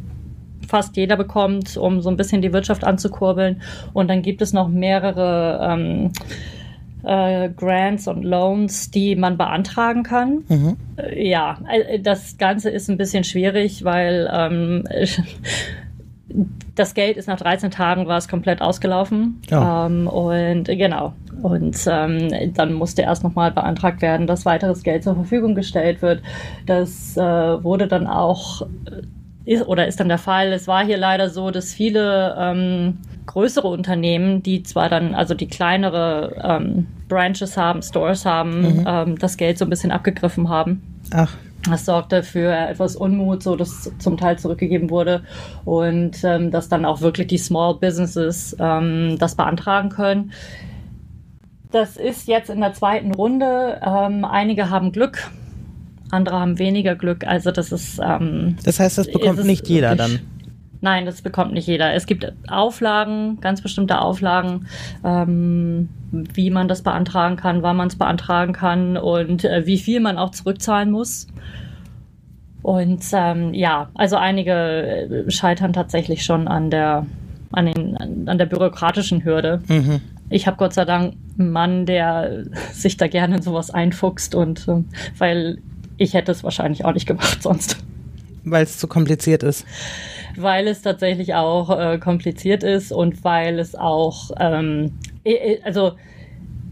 fast 0.66 0.96
jeder 0.96 1.16
bekommt, 1.16 1.76
um 1.76 2.00
so 2.00 2.10
ein 2.10 2.16
bisschen 2.16 2.42
die 2.42 2.52
Wirtschaft 2.52 2.84
anzukurbeln. 2.84 3.62
Und 3.92 4.08
dann 4.08 4.22
gibt 4.22 4.42
es 4.42 4.52
noch 4.52 4.68
mehrere 4.68 5.60
ähm, 5.62 6.12
äh, 7.08 7.48
Grants 7.48 8.06
und 8.06 8.22
Loans, 8.22 8.90
die 8.90 9.16
man 9.16 9.38
beantragen 9.38 10.02
kann. 10.02 10.44
Mhm. 10.48 10.76
Äh, 10.96 11.28
ja, 11.28 11.58
äh, 11.70 11.98
das 12.00 12.36
Ganze 12.36 12.68
ist 12.68 12.90
ein 12.90 12.98
bisschen 12.98 13.24
schwierig, 13.24 13.82
weil 13.82 14.30
ähm, 14.30 14.84
das 16.74 16.92
Geld 16.92 17.16
ist 17.16 17.26
nach 17.26 17.38
13 17.38 17.70
Tagen 17.70 18.06
war 18.06 18.18
es 18.18 18.28
komplett 18.28 18.60
ausgelaufen. 18.60 19.40
Ja. 19.48 19.86
Ähm, 19.86 20.06
und 20.06 20.64
genau. 20.64 21.14
Und 21.42 21.78
ähm, 21.90 22.52
dann 22.54 22.74
musste 22.74 23.02
erst 23.02 23.24
nochmal 23.24 23.52
beantragt 23.52 24.02
werden, 24.02 24.26
dass 24.26 24.44
weiteres 24.44 24.82
Geld 24.82 25.04
zur 25.04 25.14
Verfügung 25.14 25.54
gestellt 25.54 26.02
wird. 26.02 26.20
Das 26.66 27.16
äh, 27.16 27.22
wurde 27.22 27.86
dann 27.88 28.06
auch 28.06 28.66
ist, 29.48 29.66
oder 29.66 29.86
ist 29.86 29.98
dann 29.98 30.08
der 30.08 30.18
Fall. 30.18 30.52
Es 30.52 30.68
war 30.68 30.84
hier 30.84 30.98
leider 30.98 31.30
so, 31.30 31.50
dass 31.50 31.72
viele 31.72 32.36
ähm, 32.38 32.98
größere 33.26 33.66
Unternehmen, 33.68 34.42
die 34.42 34.62
zwar 34.62 34.88
dann, 34.88 35.14
also 35.14 35.34
die 35.34 35.48
kleinere 35.48 36.36
ähm, 36.42 36.86
Branches 37.08 37.56
haben, 37.56 37.82
Stores 37.82 38.24
haben, 38.24 38.60
mhm. 38.60 38.84
ähm, 38.86 39.18
das 39.18 39.36
Geld 39.36 39.58
so 39.58 39.64
ein 39.64 39.70
bisschen 39.70 39.90
abgegriffen 39.90 40.48
haben. 40.48 40.82
Ach. 41.12 41.34
Das 41.68 41.84
sorgte 41.84 42.22
für 42.22 42.52
etwas 42.52 42.94
Unmut, 42.94 43.42
so 43.42 43.56
dass 43.56 43.90
zum 43.98 44.16
Teil 44.16 44.38
zurückgegeben 44.38 44.90
wurde 44.90 45.22
und 45.64 46.22
ähm, 46.22 46.50
dass 46.50 46.68
dann 46.68 46.84
auch 46.84 47.00
wirklich 47.00 47.26
die 47.26 47.38
Small 47.38 47.74
Businesses 47.74 48.56
ähm, 48.60 49.16
das 49.18 49.34
beantragen 49.34 49.88
können. 49.88 50.32
Das 51.70 51.96
ist 51.96 52.28
jetzt 52.28 52.48
in 52.48 52.60
der 52.60 52.74
zweiten 52.74 53.12
Runde. 53.12 53.80
Ähm, 53.84 54.24
einige 54.24 54.70
haben 54.70 54.92
Glück, 54.92 55.30
andere 56.10 56.40
haben 56.40 56.58
weniger 56.58 56.94
Glück. 56.94 57.26
Also 57.26 57.50
das 57.50 57.72
ist. 57.72 58.00
Ähm, 58.02 58.56
das 58.64 58.80
heißt, 58.80 58.98
das 58.98 59.10
bekommt 59.10 59.44
nicht 59.44 59.68
jeder 59.68 59.96
dann. 59.96 60.20
Nein, 60.80 61.06
das 61.06 61.22
bekommt 61.22 61.52
nicht 61.52 61.66
jeder. 61.66 61.92
Es 61.94 62.06
gibt 62.06 62.32
Auflagen, 62.48 63.40
ganz 63.40 63.60
bestimmte 63.62 64.00
Auflagen, 64.00 64.66
ähm, 65.04 65.88
wie 66.12 66.50
man 66.50 66.68
das 66.68 66.82
beantragen 66.82 67.36
kann, 67.36 67.62
wann 67.62 67.76
man 67.76 67.88
es 67.88 67.96
beantragen 67.96 68.52
kann 68.52 68.96
und 68.96 69.44
äh, 69.44 69.66
wie 69.66 69.78
viel 69.78 70.00
man 70.00 70.18
auch 70.18 70.30
zurückzahlen 70.30 70.90
muss. 70.90 71.26
Und 72.62 73.02
ähm, 73.12 73.54
ja, 73.54 73.88
also 73.94 74.16
einige 74.16 74.52
äh, 74.52 75.30
scheitern 75.30 75.72
tatsächlich 75.72 76.24
schon 76.24 76.46
an 76.46 76.70
der, 76.70 77.06
an, 77.50 77.66
den, 77.66 78.28
an 78.28 78.38
der 78.38 78.46
bürokratischen 78.46 79.24
Hürde. 79.24 79.62
Mhm. 79.68 80.00
Ich 80.30 80.46
habe 80.46 80.58
Gott 80.58 80.74
sei 80.74 80.84
Dank 80.84 81.14
einen 81.38 81.50
Mann, 81.50 81.86
der 81.86 82.44
sich 82.72 82.96
da 82.96 83.08
gerne 83.08 83.36
in 83.36 83.42
sowas 83.42 83.70
einfuchst 83.70 84.34
und 84.34 84.68
äh, 84.68 84.84
weil 85.16 85.58
ich 85.98 86.14
hätte 86.14 86.32
es 86.32 86.42
wahrscheinlich 86.42 86.84
auch 86.84 86.94
nicht 86.94 87.06
gemacht 87.06 87.42
sonst. 87.42 87.76
Weil 88.44 88.62
es 88.62 88.78
zu 88.78 88.88
kompliziert 88.88 89.42
ist. 89.42 89.66
Weil 90.36 90.68
es 90.68 90.80
tatsächlich 90.82 91.34
auch 91.34 91.76
äh, 91.78 91.98
kompliziert 91.98 92.62
ist 92.62 92.92
und 92.92 93.24
weil 93.24 93.58
es 93.58 93.74
auch, 93.74 94.30
ähm, 94.38 94.92
also 95.64 95.92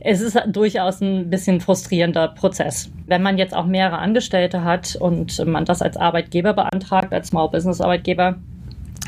es 0.00 0.20
ist 0.20 0.40
durchaus 0.46 1.00
ein 1.00 1.28
bisschen 1.28 1.60
frustrierender 1.60 2.28
Prozess. 2.28 2.90
Wenn 3.06 3.22
man 3.22 3.38
jetzt 3.38 3.54
auch 3.54 3.66
mehrere 3.66 3.98
Angestellte 3.98 4.62
hat 4.62 4.96
und 4.96 5.44
man 5.44 5.64
das 5.64 5.82
als 5.82 5.96
Arbeitgeber 5.96 6.54
beantragt, 6.54 7.12
als 7.12 7.28
Small 7.28 7.50
Business 7.50 7.80
Arbeitgeber, 7.80 8.36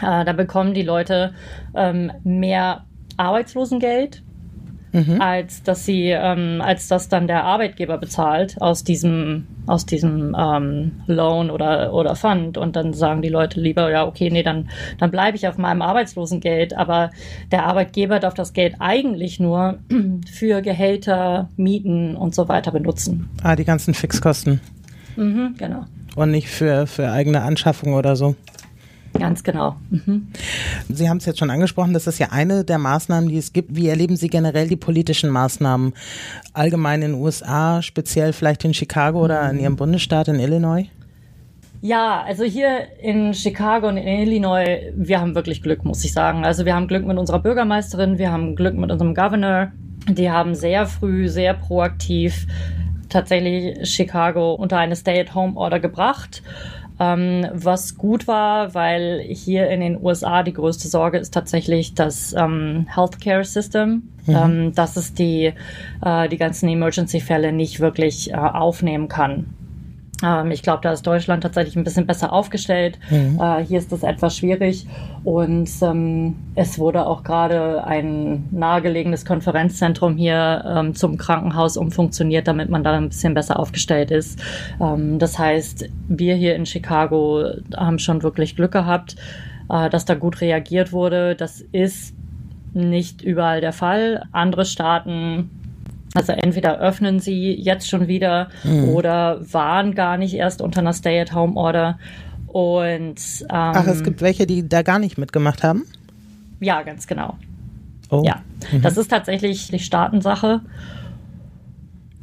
äh, 0.03 0.25
da 0.25 0.33
bekommen 0.33 0.75
die 0.75 0.83
Leute 0.83 1.33
ähm, 1.75 2.11
mehr 2.25 2.85
Arbeitslosengeld 3.17 4.23
mhm. 4.93 5.21
als 5.21 5.63
dass 5.63 5.85
sie, 5.85 6.11
ähm, 6.11 6.61
als 6.61 6.89
dass 6.89 7.09
dann 7.09 7.27
der 7.27 7.45
Arbeitgeber 7.45 7.99
bezahlt 7.99 8.61
aus 8.61 8.85
diesem, 8.85 9.47
aus 9.67 9.87
diesem 9.87 10.37
ähm, 10.39 11.01
Loan 11.07 11.51
oder, 11.51 11.93
oder 11.93 12.17
Fund. 12.17 12.59
Und 12.59 12.77
dann 12.77 12.93
sagen 12.93 13.23
die 13.23 13.29
Leute 13.29 13.61
lieber, 13.61 13.91
ja, 13.91 14.07
okay, 14.07 14.31
nee, 14.31 14.43
dann, 14.43 14.69
dann 14.99 15.11
bleibe 15.11 15.37
ich 15.37 15.47
auf 15.49 15.59
meinem 15.59 15.83
Arbeitslosengeld. 15.83 16.77
Aber 16.77 17.11
der 17.51 17.65
Arbeitgeber 17.67 18.21
darf 18.21 18.35
das 18.35 18.53
Geld 18.53 18.77
eigentlich 18.79 19.41
nur 19.41 19.79
für 20.31 20.63
Gehälter, 20.63 21.49
Mieten 21.57 22.17
und 22.17 22.35
so 22.35 22.49
weiter 22.49 22.73
benutzen. 22.73 23.29
Ah, 23.43 23.57
die 23.57 23.65
ganzen 23.65 23.95
Fixkosten. 23.95 24.61
Mhm, 25.17 25.55
genau. 25.59 25.85
Und 26.17 26.31
nicht 26.31 26.49
für, 26.49 26.87
für 26.87 27.11
eigene 27.11 27.43
Anschaffung 27.43 27.95
oder 27.95 28.17
so. 28.17 28.35
Ganz 29.19 29.43
genau. 29.43 29.77
Mhm. 29.91 30.29
Sie 30.89 31.09
haben 31.09 31.19
es 31.19 31.27
jetzt 31.27 31.39
schon 31.39 31.51
angesprochen, 31.51 31.93
das 31.93 32.07
ist 32.07 32.19
ja 32.19 32.29
eine 32.31 32.65
der 32.65 32.79
Maßnahmen, 32.79 33.29
die 33.29 33.39
es 33.39 33.53
gibt. 33.53 33.75
Wie 33.75 33.89
erleben 33.89 34.17
Sie 34.17 34.29
generell 34.29 34.69
die 34.69 34.77
politischen 34.77 35.31
Maßnahmen 35.31 35.95
allgemein 36.53 37.03
in 37.03 37.13
den 37.13 37.21
USA, 37.21 37.83
speziell 37.83 38.33
vielleicht 38.33 38.65
in 38.65 38.75
Chicago 38.75 39.25
oder 39.25 39.51
in 39.51 39.59
Ihrem 39.59 39.77
Bundesstaat 39.77 40.29
in 40.29 40.41
Illinois? 40.41 40.87
Ja, 41.81 42.23
also 42.27 42.43
hier 42.43 42.89
in 43.01 43.35
Chicago 43.35 43.89
und 43.89 43.99
in 43.99 44.07
Illinois, 44.07 44.93
wir 44.95 45.21
haben 45.21 45.35
wirklich 45.37 45.63
Glück, 45.63 45.85
muss 45.85 46.05
ich 46.05 46.13
sagen. 46.13 46.45
Also 46.45 46.65
wir 46.65 46.75
haben 46.75 46.89
Glück 46.89 47.07
mit 47.07 47.19
unserer 47.19 47.39
Bürgermeisterin, 47.39 48.19
wir 48.19 48.33
haben 48.33 48.57
Glück 48.57 48.75
mit 48.75 48.91
unserem 48.91 49.15
Governor. 49.15 49.71
Die 50.09 50.31
haben 50.31 50.55
sehr 50.55 50.87
früh, 50.87 51.29
sehr 51.29 51.55
proaktiv 51.55 52.47
tatsächlich 53.09 53.89
Chicago 53.89 54.55
unter 54.55 54.79
eine 54.79 54.97
Stay-at-Home-Order 54.97 55.81
gebracht 55.81 56.43
ähm, 57.01 57.47
was 57.53 57.97
gut 57.97 58.27
war, 58.27 58.75
weil 58.75 59.21
hier 59.29 59.69
in 59.69 59.81
den 59.81 60.03
USA 60.03 60.43
die 60.43 60.53
größte 60.53 60.89
Sorge 60.89 61.19
ist 61.19 61.33
tatsächlich 61.33 61.95
das 61.95 62.35
ähm, 62.37 62.87
Healthcare 62.93 63.45
System, 63.45 64.09
mhm. 64.27 64.37
ähm, 64.37 64.75
dass 64.75 64.97
es 64.97 65.15
die, 65.15 65.53
äh, 66.05 66.29
die 66.29 66.39
ganzen 66.39 66.69
Emergency-Fälle 66.69 67.53
nicht 67.53 67.81
wirklich 67.81 68.33
äh, 68.33 68.37
aufnehmen 68.37 69.09
kann. 69.09 69.47
Ähm, 70.23 70.51
ich 70.51 70.63
glaube, 70.63 70.81
da 70.83 70.93
ist 70.93 71.07
Deutschland 71.07 71.43
tatsächlich 71.43 71.77
ein 71.77 71.85
bisschen 71.85 72.07
besser 72.07 72.33
aufgestellt. 72.33 72.99
Mhm. 73.11 73.41
Äh, 73.41 73.65
hier 73.65 73.79
ist 73.79 73.93
das 73.93 74.03
etwas 74.03 74.37
schwierig. 74.37 74.87
Und 75.25 75.71
ähm, 75.83 76.37
es 76.55 76.79
wurde 76.79 77.07
auch 77.07 77.23
gerade 77.23 77.85
ein 77.85 78.49
nahegelegenes 78.51 79.25
Konferenzzentrum 79.25 80.17
hier 80.17 80.65
ähm, 80.67 80.95
zum 80.95 81.19
Krankenhaus 81.19 81.77
umfunktioniert, 81.77 82.49
damit 82.49 82.69
man 82.69 82.83
da 82.83 82.97
ein 82.97 83.09
bisschen 83.09 83.35
besser 83.35 83.59
aufgestellt 83.59 84.11
ist. 84.11 84.41
Ähm, 84.81 85.19
das 85.19 85.39
heißt, 85.39 85.89
wir 86.09 86.35
hier 86.35 86.55
in 86.55 86.67
Chicago 86.67 87.45
haben 87.77 87.99
schon 87.99 88.23
wirklich 88.23 88.57
Glück 88.57 88.73
gehabt, 88.73 89.17
äh, 89.71 89.89
dass 89.91 90.05
da 90.05 90.15
gut 90.15 90.41
reagiert 90.41 90.93
wurde. 90.93 91.37
Das 91.37 91.61
ist 91.61 92.15
nicht 92.75 93.23
überall 93.23 93.61
der 93.61 93.73
Fall. 93.73 94.25
Andere 94.33 94.65
Staaten 94.65 95.51
also 96.15 96.33
entweder 96.33 96.79
öffnen 96.79 97.21
sie 97.21 97.53
jetzt 97.55 97.89
schon 97.89 98.09
wieder 98.09 98.49
mhm. 98.65 98.89
oder 98.91 99.41
waren 99.53 99.95
gar 99.95 100.17
nicht 100.17 100.35
erst 100.35 100.63
unter 100.63 100.81
einer 100.81 100.93
Stay-at-Home-Order. 100.93 101.99
Und 102.47 103.21
ähm, 103.43 103.47
ach, 103.51 103.87
es 103.87 104.03
gibt 104.03 104.23
welche, 104.23 104.47
die 104.47 104.69
da 104.69 104.83
gar 104.83 104.99
nicht 104.99 105.19
mitgemacht 105.19 105.63
haben. 105.63 105.85
Ja, 106.61 106.83
ganz 106.83 107.07
genau. 107.07 107.37
Oh. 108.11 108.23
Ja, 108.25 108.43
mhm. 108.73 108.83
das 108.83 108.97
ist 108.97 109.09
tatsächlich 109.09 109.69
die 109.69 109.79
Staatensache. 109.79 110.63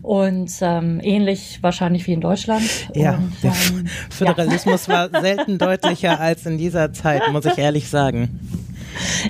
Und 0.02 0.52
ähm, 0.62 1.00
ähnlich 1.02 1.60
wahrscheinlich 1.62 2.06
wie 2.06 2.14
in 2.14 2.22
Deutschland. 2.22 2.64
Ja, 2.94 3.16
und, 3.16 3.34
ähm, 3.44 3.88
Föderalismus 4.12 4.86
ja. 4.86 5.12
war 5.12 5.22
selten 5.22 5.58
deutlicher 5.58 6.20
als 6.20 6.46
in 6.46 6.60
dieser 6.60 6.94
Zeit, 6.94 7.24
muss 7.32 7.46
ich 7.46 7.58
ehrlich 7.58 7.90
sagen. 7.90 8.40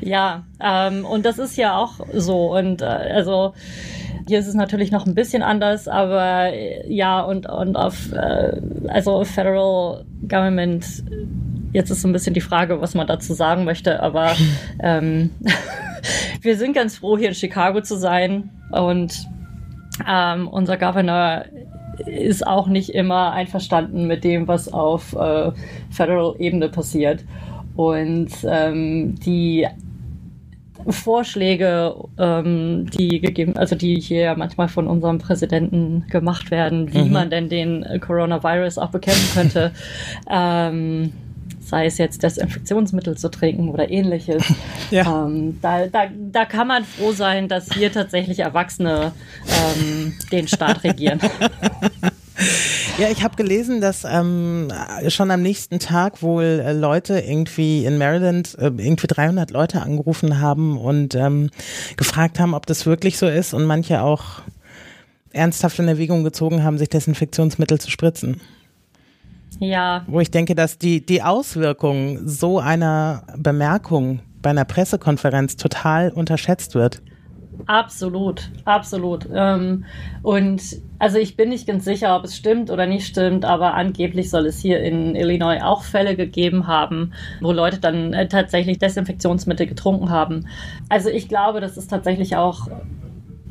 Ja, 0.02 0.44
ähm, 0.62 1.06
und 1.06 1.26
das 1.26 1.40
ist 1.40 1.56
ja 1.56 1.78
auch 1.78 2.02
so. 2.14 2.58
Und 2.58 2.82
äh, 2.82 2.86
also 2.86 3.54
hier 4.28 4.40
ist 4.40 4.48
es 4.48 4.56
natürlich 4.56 4.92
noch 4.92 5.06
ein 5.06 5.16
bisschen 5.16 5.44
anders, 5.44 5.88
aber 5.88 6.52
äh, 6.54 6.92
ja, 6.92 7.22
und, 7.22 7.48
und 7.48 7.76
auf, 7.76 8.12
äh, 8.12 8.60
also 8.88 9.24
Federal 9.24 10.06
Government, 10.28 11.04
jetzt 11.74 11.92
ist 11.92 12.02
so 12.02 12.08
ein 12.08 12.14
bisschen 12.14 12.34
die 12.34 12.42
Frage, 12.42 12.82
was 12.82 12.96
man 12.96 13.08
dazu 13.08 13.34
sagen 13.34 13.66
möchte, 13.66 14.02
aber 14.02 14.34
ähm, 14.84 15.30
wir 16.42 16.58
sind 16.58 16.74
ganz 16.74 16.98
froh, 16.98 17.18
hier 17.18 17.30
in 17.30 17.36
Chicago 17.36 17.82
zu 17.82 17.98
sein 17.98 18.50
und 18.72 19.28
ähm, 20.08 20.48
unser 20.48 20.78
Governor 20.78 21.46
ist 22.06 22.46
auch 22.46 22.68
nicht 22.68 22.90
immer 22.90 23.32
einverstanden 23.32 24.08
mit 24.08 24.24
dem, 24.24 24.48
was 24.48 24.72
auf 24.72 25.14
äh, 25.14 25.52
Federal-Ebene 25.92 26.68
passiert. 26.68 27.24
Und 27.78 28.32
ähm, 28.46 29.16
die 29.20 29.68
Vorschläge, 30.88 31.96
ähm, 32.18 32.90
die 32.92 33.20
gegeben, 33.20 33.58
also 33.58 33.76
die 33.76 34.00
hier 34.00 34.36
manchmal 34.36 34.68
von 34.68 34.88
unserem 34.88 35.20
Präsidenten 35.20 36.06
gemacht 36.10 36.52
werden, 36.52 36.94
wie 36.94 37.04
mhm. 37.04 37.12
man 37.12 37.30
denn 37.30 37.50
den 37.50 37.86
Coronavirus 38.02 38.78
auch 38.78 38.92
bekämpfen 38.92 39.40
könnte. 39.40 39.72
ähm, 40.30 41.12
sei 41.66 41.88
es 41.88 41.98
jetzt 41.98 42.24
Desinfektionsmittel 42.24 43.18
zu 43.18 43.30
trinken 43.30 43.70
oder 43.70 43.90
ähnliches. 43.90 44.44
Ja. 44.92 45.26
Ähm, 45.26 45.58
da, 45.64 45.88
da, 45.88 46.06
da 46.32 46.46
kann 46.46 46.68
man 46.68 46.84
froh 46.86 47.12
sein, 47.12 47.48
dass 47.48 47.74
hier 47.74 47.92
tatsächlich 47.92 48.38
Erwachsene 48.38 49.14
ähm, 49.48 50.14
den 50.32 50.48
Staat 50.48 50.84
regieren. 50.84 51.20
Ja, 52.98 53.10
ich 53.10 53.24
habe 53.24 53.36
gelesen, 53.36 53.82
dass 53.82 54.06
ähm, 54.10 54.72
schon 55.10 55.30
am 55.30 55.42
nächsten 55.42 55.80
Tag 55.80 56.22
wohl 56.22 56.62
äh, 56.66 56.72
Leute 56.72 57.20
irgendwie 57.20 57.86
in 57.86 57.98
Maryland 57.98 58.56
äh, 58.58 58.68
irgendwie 58.68 59.08
300 59.08 59.52
Leute 59.52 59.82
angerufen 59.82 60.40
haben 60.40 60.78
und 60.78 61.14
ähm, 61.14 61.50
gefragt 61.98 62.40
haben, 62.40 62.54
ob 62.54 62.66
das 62.66 62.86
wirklich 62.86 63.18
so 63.18 63.28
ist 63.28 63.54
und 63.54 63.66
manche 63.66 64.02
auch 64.02 64.44
ernsthaft 65.34 65.78
in 65.80 65.90
Erwägung 65.90 66.24
gezogen 66.24 66.64
haben, 66.64 66.78
sich 66.78 66.88
Desinfektionsmittel 66.88 67.82
zu 67.82 67.92
spritzen. 67.92 68.40
Ja. 69.60 70.06
Wo 70.08 70.22
ich 70.22 70.32
denke, 70.32 70.56
dass 70.56 70.78
die, 70.78 71.06
die 71.06 71.22
Auswirkungen 71.22 72.26
so 72.26 72.60
einer 72.60 73.24
Bemerkung 73.38 74.22
bei 74.42 74.52
einer 74.52 74.66
Pressekonferenz 74.66 75.58
total 75.58 76.12
unterschätzt 76.12 76.76
wird. 76.76 77.02
Absolut, 77.66 78.50
absolut. 78.66 79.28
Ähm, 79.34 79.86
und 80.22 80.62
also 81.00 81.18
ich 81.18 81.36
bin 81.36 81.50
nicht 81.50 81.68
ganz 81.68 81.86
sicher, 81.86 82.16
ob 82.16 82.26
es 82.26 82.36
stimmt 82.36 82.70
oder 82.70 82.86
nicht 82.86 83.08
stimmt, 83.08 83.46
aber 83.46 83.74
angeblich 83.74 84.30
soll 84.30 84.46
es 84.46 84.60
hier 84.60 84.82
in 84.82 85.16
Illinois 85.16 85.62
auch 85.62 85.84
Fälle 85.84 86.16
gegeben 86.16 86.68
haben, 86.68 87.14
wo 87.42 87.52
Leute 87.52 87.80
dann 87.80 88.14
äh, 88.14 88.28
tatsächlich 88.28 88.80
Desinfektionsmittel 88.80 89.68
getrunken 89.68 90.10
haben. 90.10 90.48
Also 90.90 91.10
ich 91.10 91.28
glaube, 91.28 91.62
das 91.62 91.78
ist 91.78 91.90
tatsächlich 91.90 92.36
auch 92.36 92.68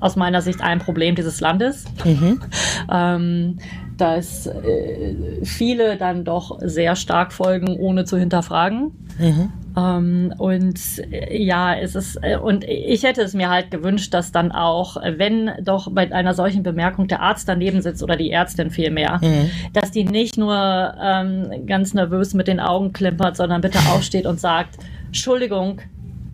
aus 0.01 0.17
meiner 0.17 0.43
Sicht 0.43 0.61
ein 0.61 0.81
Problem 0.81 1.15
dieses 1.15 1.41
Landes. 1.41 1.85
Mhm. 2.05 2.41
ähm, 2.93 3.59
dass 3.97 4.47
äh, 4.47 5.15
viele 5.45 5.97
dann 5.97 6.25
doch 6.25 6.59
sehr 6.61 6.97
stark 6.97 7.33
folgen, 7.33 7.77
ohne 7.77 8.05
zu 8.05 8.17
hinterfragen. 8.17 8.93
Mhm. 9.19 9.53
Ähm, 9.77 10.35
und 10.39 10.79
äh, 11.11 11.43
ja, 11.43 11.75
es 11.75 11.95
ist, 11.95 12.19
äh, 12.23 12.37
und 12.37 12.65
ich 12.65 13.03
hätte 13.03 13.23
es 13.23 13.35
mir 13.35 13.51
halt 13.51 13.71
gewünscht, 13.71 14.15
dass 14.15 14.33
dann 14.33 14.53
auch, 14.53 14.97
wenn 14.97 15.51
doch 15.63 15.91
bei 15.91 16.13
einer 16.13 16.35
solchen 16.35 16.63
Bemerkung 16.63 17.09
der 17.09 17.21
Arzt 17.21 17.49
daneben 17.49 17.83
sitzt 17.83 18.03
oder 18.03 18.17
die 18.17 18.31
Ärztin 18.31 18.71
vielmehr, 18.71 19.21
mhm. 19.23 19.51
dass 19.73 19.91
die 19.91 20.05
nicht 20.05 20.37
nur 20.39 20.55
ähm, 21.01 21.67
ganz 21.67 21.95
nervös 21.95 22.35
mit 22.35 22.49
den 22.49 22.61
Augen 22.61 22.93
klimpert, 22.93 23.37
sondern 23.37 23.61
bitte 23.61 23.79
aufsteht 23.93 24.27
und 24.27 24.41
sagt, 24.41 24.77
Entschuldigung, 25.07 25.81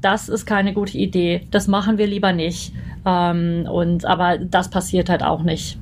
das 0.01 0.29
ist 0.29 0.47
keine 0.47 0.73
gute 0.73 0.97
Idee, 0.97 1.43
das 1.51 1.69
machen 1.69 1.99
wir 1.99 2.07
lieber 2.07 2.33
nicht. 2.33 2.73
Ähm, 3.07 3.67
und 3.71 4.05
aber 4.05 4.39
das 4.39 4.69
passiert 4.71 5.09
halt 5.09 5.23
auch 5.23 5.43
nicht. 5.43 5.79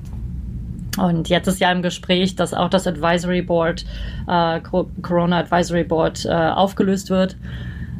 Und 0.99 1.29
jetzt 1.29 1.47
ist 1.47 1.61
ja 1.61 1.71
im 1.71 1.83
Gespräch, 1.83 2.37
dass 2.37 2.55
auch 2.55 2.69
das 2.69 2.87
Advisory 2.87 3.43
Board, 3.43 3.85
äh, 4.27 4.61
Corona 4.61 5.39
Advisory 5.39 5.85
Board, 5.85 6.25
äh, 6.25 6.31
aufgelöst 6.31 7.11
wird, 7.11 7.37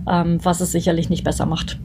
ähm, 0.09 0.39
was 0.43 0.61
es 0.61 0.73
sicherlich 0.73 1.11
nicht 1.11 1.25
besser 1.25 1.47
macht. 1.47 1.79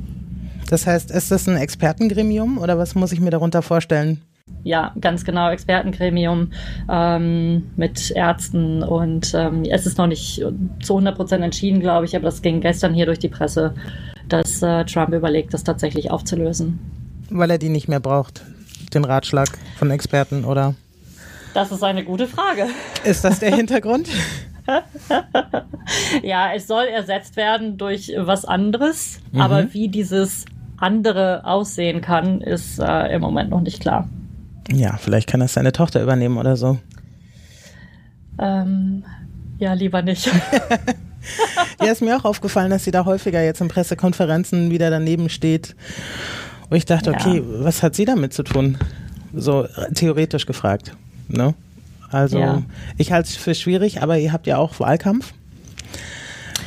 Das 0.70 0.88
heißt, 0.88 1.12
ist 1.12 1.30
das 1.30 1.48
ein 1.48 1.58
Expertengremium 1.58 2.58
oder 2.58 2.78
was 2.78 2.96
muss 2.96 3.12
ich 3.12 3.20
mir 3.20 3.30
darunter 3.30 3.62
vorstellen? 3.62 4.22
Ja, 4.64 4.94
ganz 5.00 5.24
genau, 5.24 5.50
Expertengremium 5.50 6.52
ähm, 6.90 7.70
mit 7.76 8.12
Ärzten 8.12 8.82
und 8.82 9.34
ähm, 9.34 9.64
es 9.70 9.86
ist 9.86 9.98
noch 9.98 10.08
nicht 10.08 10.44
zu 10.82 10.94
100 10.94 11.16
Prozent 11.16 11.44
entschieden, 11.44 11.80
glaube 11.80 12.06
ich, 12.06 12.16
aber 12.16 12.26
das 12.26 12.42
ging 12.42 12.62
gestern 12.62 12.94
hier 12.94 13.06
durch 13.06 13.20
die 13.20 13.30
Presse, 13.30 13.74
dass 14.30 14.62
äh, 14.62 14.86
Trump 14.86 15.14
überlegt, 15.14 15.54
das 15.54 15.64
tatsächlich 15.64 16.12
aufzulösen. 16.12 16.80
Weil 17.30 17.52
er 17.52 17.58
die 17.58 17.70
nicht 17.70 17.88
mehr 17.88 18.00
braucht, 18.00 18.44
den 18.94 19.06
Ratschlag 19.06 19.50
von 19.78 19.92
Experten, 19.92 20.46
oder? 20.46 20.76
Das 21.54 21.72
ist 21.72 21.84
eine 21.84 22.04
gute 22.04 22.28
Frage. 22.28 22.68
Ist 23.04 23.24
das 23.24 23.40
der 23.40 23.56
Hintergrund? 23.56 24.10
ja, 26.24 26.54
es 26.54 26.68
soll 26.68 26.86
ersetzt 26.86 27.36
werden 27.36 27.78
durch 27.78 28.12
was 28.18 28.46
anderes, 28.46 29.20
mhm. 29.32 29.42
aber 29.42 29.74
wie 29.74 29.90
dieses 29.90 30.46
andere 30.78 31.46
aussehen 31.46 32.02
kann, 32.02 32.42
ist 32.42 32.80
äh, 32.80 33.14
im 33.14 33.22
Moment 33.22 33.50
noch 33.50 33.62
nicht 33.62 33.80
klar. 33.80 34.10
Ja, 34.72 34.98
vielleicht 34.98 35.30
kann 35.30 35.40
das 35.42 35.54
seine 35.54 35.72
Tochter 35.72 36.02
übernehmen 36.02 36.38
oder 36.38 36.56
so. 36.56 36.80
Ähm, 38.40 39.04
ja, 39.60 39.74
lieber 39.74 40.02
nicht. 40.02 40.28
ja, 41.82 41.92
ist 41.92 42.02
mir 42.02 42.18
auch 42.18 42.26
aufgefallen, 42.26 42.72
dass 42.72 42.84
sie 42.84 42.92
da 42.92 43.06
häufiger 43.06 43.44
jetzt 43.44 43.62
in 43.62 43.68
Pressekonferenzen 43.68 44.72
wieder 44.72 44.90
daneben 44.90 45.30
steht. 45.30 45.76
Und 46.70 46.78
ich 46.78 46.86
dachte, 46.86 47.12
okay, 47.12 47.38
ja. 47.38 47.64
was 47.64 47.84
hat 47.84 47.96
sie 47.96 48.06
damit 48.06 48.34
zu 48.34 48.44
tun? 48.44 48.78
So 49.34 49.68
theoretisch 49.94 50.46
gefragt. 50.46 50.96
Ne? 51.34 51.54
Also 52.10 52.38
ja. 52.38 52.62
ich 52.98 53.12
halte 53.12 53.30
es 53.30 53.36
für 53.36 53.56
schwierig, 53.56 54.02
aber 54.02 54.18
ihr 54.20 54.32
habt 54.32 54.48
ja 54.48 54.58
auch 54.58 54.80
Wahlkampf. 54.80 55.34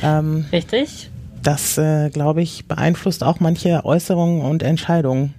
Ähm, 0.03 0.45
Richtig. 0.51 1.09
Das, 1.41 1.77
äh, 1.77 2.09
glaube 2.09 2.41
ich, 2.41 2.67
beeinflusst 2.67 3.23
auch 3.23 3.39
manche 3.39 3.85
Äußerungen 3.85 4.41
und 4.41 4.63
Entscheidungen. 4.63 5.33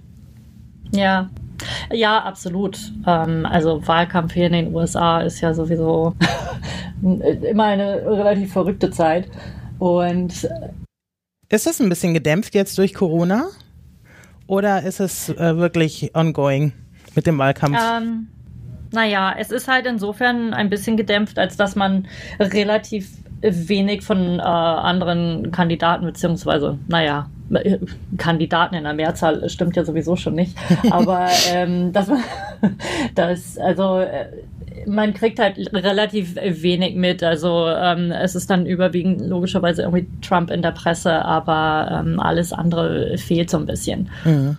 Ja, 0.90 1.28
ja, 1.92 2.22
absolut. 2.22 2.78
Ähm, 3.06 3.44
also 3.44 3.86
Wahlkampf 3.86 4.32
hier 4.32 4.46
in 4.46 4.52
den 4.52 4.74
USA 4.74 5.20
ist 5.20 5.40
ja 5.40 5.52
sowieso 5.52 6.14
immer 7.02 7.64
eine 7.64 8.06
relativ 8.06 8.52
verrückte 8.52 8.90
Zeit. 8.90 9.28
Und 9.78 10.44
äh, 10.44 10.70
ist 11.50 11.66
das 11.66 11.80
ein 11.80 11.88
bisschen 11.88 12.14
gedämpft 12.14 12.54
jetzt 12.54 12.78
durch 12.78 12.94
Corona? 12.94 13.48
Oder 14.46 14.82
ist 14.82 15.00
es 15.00 15.28
äh, 15.28 15.56
wirklich 15.56 16.14
ongoing 16.14 16.72
mit 17.14 17.26
dem 17.26 17.38
Wahlkampf? 17.38 17.78
Ähm, 17.78 18.28
naja, 18.92 19.34
es 19.38 19.50
ist 19.50 19.68
halt 19.68 19.86
insofern 19.86 20.54
ein 20.54 20.70
bisschen 20.70 20.96
gedämpft, 20.96 21.38
als 21.38 21.56
dass 21.56 21.76
man 21.76 22.06
relativ 22.40 23.10
wenig 23.40 24.02
von 24.02 24.38
äh, 24.38 24.42
anderen 24.42 25.50
Kandidaten, 25.52 26.04
beziehungsweise, 26.04 26.78
naja, 26.88 27.28
Kandidaten 28.18 28.74
in 28.74 28.84
der 28.84 28.92
Mehrzahl 28.92 29.48
stimmt 29.48 29.76
ja 29.76 29.84
sowieso 29.84 30.16
schon 30.16 30.34
nicht, 30.34 30.56
aber 30.90 31.28
ähm, 31.50 31.92
dass 31.92 32.08
man, 32.08 32.22
das, 33.14 33.56
also 33.58 34.00
äh, 34.00 34.26
man 34.86 35.14
kriegt 35.14 35.38
halt 35.38 35.56
relativ 35.72 36.36
wenig 36.36 36.94
mit. 36.94 37.22
Also 37.22 37.68
ähm, 37.68 38.10
es 38.12 38.34
ist 38.34 38.50
dann 38.50 38.66
überwiegend 38.66 39.20
logischerweise 39.20 39.82
irgendwie 39.82 40.06
Trump 40.20 40.50
in 40.50 40.62
der 40.62 40.72
Presse, 40.72 41.24
aber 41.24 42.00
ähm, 42.00 42.20
alles 42.20 42.52
andere 42.52 43.16
fehlt 43.18 43.50
so 43.50 43.58
ein 43.58 43.66
bisschen. 43.66 44.08
Mhm. 44.24 44.58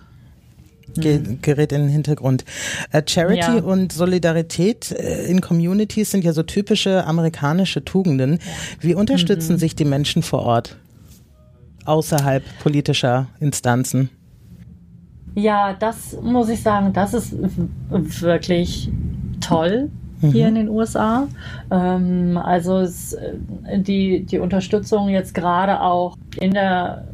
Ge 0.94 1.20
gerät 1.42 1.72
in 1.72 1.82
den 1.82 1.90
Hintergrund. 1.90 2.44
Äh, 2.92 3.02
Charity 3.06 3.56
ja. 3.56 3.62
und 3.62 3.92
Solidarität 3.92 4.92
äh, 4.92 5.26
in 5.26 5.40
Communities 5.40 6.10
sind 6.10 6.24
ja 6.24 6.32
so 6.32 6.42
typische 6.42 7.06
amerikanische 7.06 7.84
Tugenden. 7.84 8.38
Wie 8.80 8.94
unterstützen 8.94 9.54
mhm. 9.54 9.58
sich 9.58 9.74
die 9.74 9.84
Menschen 9.84 10.22
vor 10.22 10.42
Ort 10.42 10.76
außerhalb 11.84 12.42
politischer 12.62 13.28
Instanzen? 13.40 14.10
Ja, 15.34 15.74
das 15.74 16.16
muss 16.22 16.48
ich 16.48 16.62
sagen, 16.62 16.92
das 16.92 17.14
ist 17.14 17.34
wirklich 17.88 18.90
toll 19.40 19.90
hier 20.20 20.42
mhm. 20.44 20.48
in 20.48 20.54
den 20.54 20.68
USA. 20.68 21.28
Ähm, 21.70 22.36
also 22.36 22.78
es, 22.78 23.14
äh, 23.14 23.34
die, 23.78 24.24
die 24.26 24.38
Unterstützung 24.38 25.08
jetzt 25.08 25.34
gerade 25.34 25.80
auch 25.80 26.16
in 26.38 26.52
der 26.52 27.06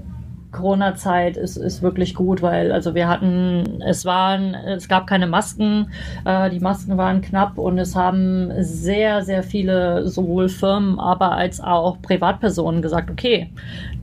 Corona-Zeit 0.56 1.36
ist, 1.36 1.56
ist 1.56 1.82
wirklich 1.82 2.14
gut, 2.14 2.42
weil 2.42 2.72
also 2.72 2.94
wir 2.94 3.08
hatten, 3.08 3.80
es 3.86 4.04
waren, 4.04 4.54
es 4.54 4.88
gab 4.88 5.06
keine 5.06 5.26
Masken, 5.26 5.90
äh, 6.24 6.50
die 6.50 6.60
Masken 6.60 6.96
waren 6.96 7.20
knapp 7.20 7.58
und 7.58 7.78
es 7.78 7.94
haben 7.94 8.50
sehr, 8.58 9.22
sehr 9.22 9.42
viele 9.42 10.08
sowohl 10.08 10.48
Firmen, 10.48 10.98
aber 10.98 11.32
als 11.32 11.60
auch 11.60 12.00
Privatpersonen 12.02 12.82
gesagt, 12.82 13.10
okay, 13.10 13.50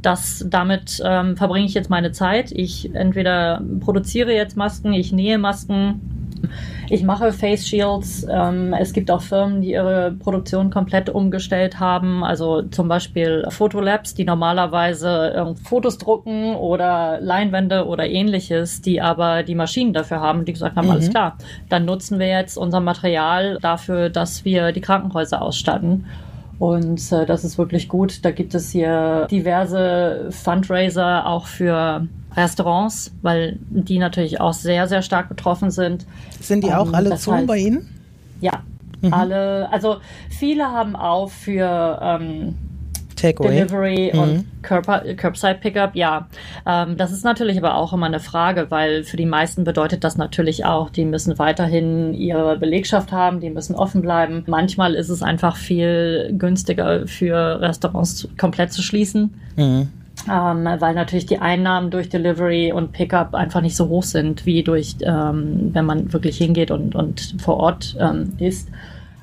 das, 0.02 0.46
damit 0.50 1.02
ähm, 1.04 1.36
verbringe 1.38 1.66
ich 1.66 1.74
jetzt 1.74 1.90
meine 1.90 2.12
Zeit. 2.12 2.52
Ich 2.52 2.94
entweder 2.94 3.62
produziere 3.80 4.34
jetzt 4.34 4.58
Masken, 4.58 4.94
ich 4.94 5.12
nähe 5.12 5.38
Masken, 5.38 6.02
ich 6.94 7.02
mache 7.04 7.34
Face 7.34 7.68
Shields. 7.68 8.24
Ähm, 8.30 8.72
es 8.80 8.94
gibt 8.94 9.10
auch 9.10 9.24
Firmen, 9.24 9.62
die 9.62 9.72
ihre 9.72 10.12
Produktion 10.12 10.70
komplett 10.70 11.10
umgestellt 11.10 11.80
haben. 11.80 12.24
Also 12.24 12.62
zum 12.62 12.88
Beispiel 12.88 13.48
Fotolabs, 13.50 14.14
die 14.14 14.26
normalerweise 14.26 15.34
äh, 15.34 15.56
Fotos 15.68 15.98
drucken 15.98 16.56
oder 16.56 17.20
Leinwände 17.20 17.88
oder 17.88 18.08
ähnliches, 18.08 18.84
die 18.84 19.02
aber 19.02 19.42
die 19.42 19.56
Maschinen 19.56 19.94
dafür 19.94 20.20
haben, 20.20 20.46
die 20.46 20.54
gesagt 20.54 20.76
haben, 20.76 20.86
mhm. 20.86 20.92
alles 20.92 21.10
klar, 21.10 21.38
dann 21.68 21.86
nutzen 21.86 22.20
wir 22.20 22.28
jetzt 22.28 22.58
unser 22.58 22.80
Material 22.80 23.58
dafür, 23.60 24.12
dass 24.12 24.46
wir 24.46 24.72
die 24.72 24.82
Krankenhäuser 24.82 25.42
ausstatten. 25.42 26.06
Und 26.64 27.12
äh, 27.12 27.26
das 27.26 27.44
ist 27.44 27.58
wirklich 27.58 27.90
gut. 27.90 28.24
Da 28.24 28.32
gibt 28.32 28.56
es 28.56 28.72
hier 28.72 29.28
diverse 29.30 30.30
Fundraiser 30.30 31.28
auch 31.28 31.46
für 31.46 32.08
Restaurants, 32.38 33.12
weil 33.22 33.58
die 33.70 34.00
natürlich 34.00 34.40
auch 34.40 34.54
sehr, 34.54 34.88
sehr 34.88 35.02
stark 35.02 35.28
betroffen 35.28 35.72
sind. 35.72 36.06
Sind 36.40 36.64
die 36.64 36.72
auch 36.72 36.88
ähm, 36.88 36.96
alle 36.96 37.18
zu 37.18 37.34
heißt, 37.34 37.48
bei 37.48 37.58
Ihnen? 37.58 37.90
Ja, 38.40 38.64
mhm. 39.02 39.14
alle. 39.14 39.68
Also 39.74 39.98
viele 40.30 40.72
haben 40.72 40.96
auch 40.96 41.32
für 41.32 42.00
ähm, 42.02 42.56
Delivery 43.16 44.12
mhm. 44.14 44.20
und 44.20 44.46
Curbside 45.18 45.60
Pickup, 45.62 45.96
ja. 45.96 46.28
Ähm, 46.66 46.98
das 46.98 47.12
ist 47.12 47.24
natürlich 47.24 47.58
aber 47.58 47.76
auch 47.76 47.94
immer 47.94 48.06
eine 48.06 48.20
Frage, 48.20 48.68
weil 48.70 49.04
für 49.04 49.18
die 49.18 49.26
meisten 49.26 49.64
bedeutet 49.64 50.04
das 50.04 50.18
natürlich 50.18 50.66
auch, 50.66 50.90
die 50.90 51.06
müssen 51.06 51.38
weiterhin 51.40 52.14
ihre 52.14 52.58
Belegschaft 52.58 53.12
haben, 53.12 53.40
die 53.40 53.50
müssen 53.50 53.76
offen 53.76 54.02
bleiben. 54.02 54.44
Manchmal 54.48 54.96
ist 54.96 55.10
es 55.10 55.22
einfach 55.22 55.56
viel 55.56 56.34
günstiger 56.38 57.08
für 57.08 57.62
Restaurants 57.62 58.28
komplett 58.38 58.72
zu 58.72 58.82
schließen. 58.82 59.34
Mhm. 59.56 59.90
Ähm, 60.32 60.68
weil 60.80 60.94
natürlich 60.94 61.26
die 61.26 61.40
Einnahmen 61.40 61.90
durch 61.90 62.08
Delivery 62.08 62.72
und 62.72 62.94
Pickup 62.94 63.34
einfach 63.36 63.62
nicht 63.62 63.76
so 63.76 63.90
hoch 63.90 64.04
sind, 64.04 64.46
wie 64.46 64.64
durch, 64.64 64.96
ähm, 65.02 65.72
wenn 65.74 65.86
man 65.86 66.14
wirklich 66.14 66.38
hingeht 66.38 66.72
und, 66.72 66.96
und 66.96 67.36
vor 67.42 67.58
Ort 67.58 67.98
ähm, 68.00 68.34
ist. 68.38 68.70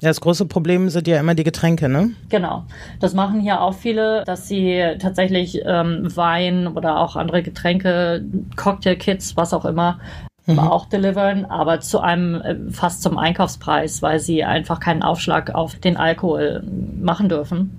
Ja, 0.03 0.09
das 0.09 0.21
große 0.21 0.47
Problem 0.47 0.89
sind 0.89 1.07
ja 1.07 1.21
immer 1.21 1.35
die 1.35 1.45
Getränke, 1.45 1.89
ne? 1.89 2.11
Genau. 2.31 2.65
Das 3.01 3.13
machen 3.13 3.41
hier 3.41 3.61
auch 3.61 3.75
viele, 3.75 4.25
dass 4.25 4.49
sie 4.49 4.83
tatsächlich 4.99 5.61
ähm, 5.65 6.09
Wein 6.17 6.69
oder 6.69 6.99
auch 6.99 7.17
andere 7.17 7.43
Getränke, 7.43 8.25
Cocktail-Kits, 8.57 9.37
was 9.37 9.53
auch 9.53 9.67
immer, 9.67 9.99
mhm. 10.47 10.59
auch 10.59 10.87
deliveren, 10.87 11.45
aber 11.45 11.81
zu 11.81 12.01
einem 12.01 12.41
äh, 12.41 12.57
fast 12.71 13.03
zum 13.03 13.19
Einkaufspreis, 13.19 14.01
weil 14.01 14.21
sie 14.21 14.43
einfach 14.43 14.81
keinen 14.81 15.03
Aufschlag 15.03 15.55
auf 15.55 15.75
den 15.75 15.97
Alkohol 15.97 16.63
machen 16.99 17.29
dürfen. 17.29 17.77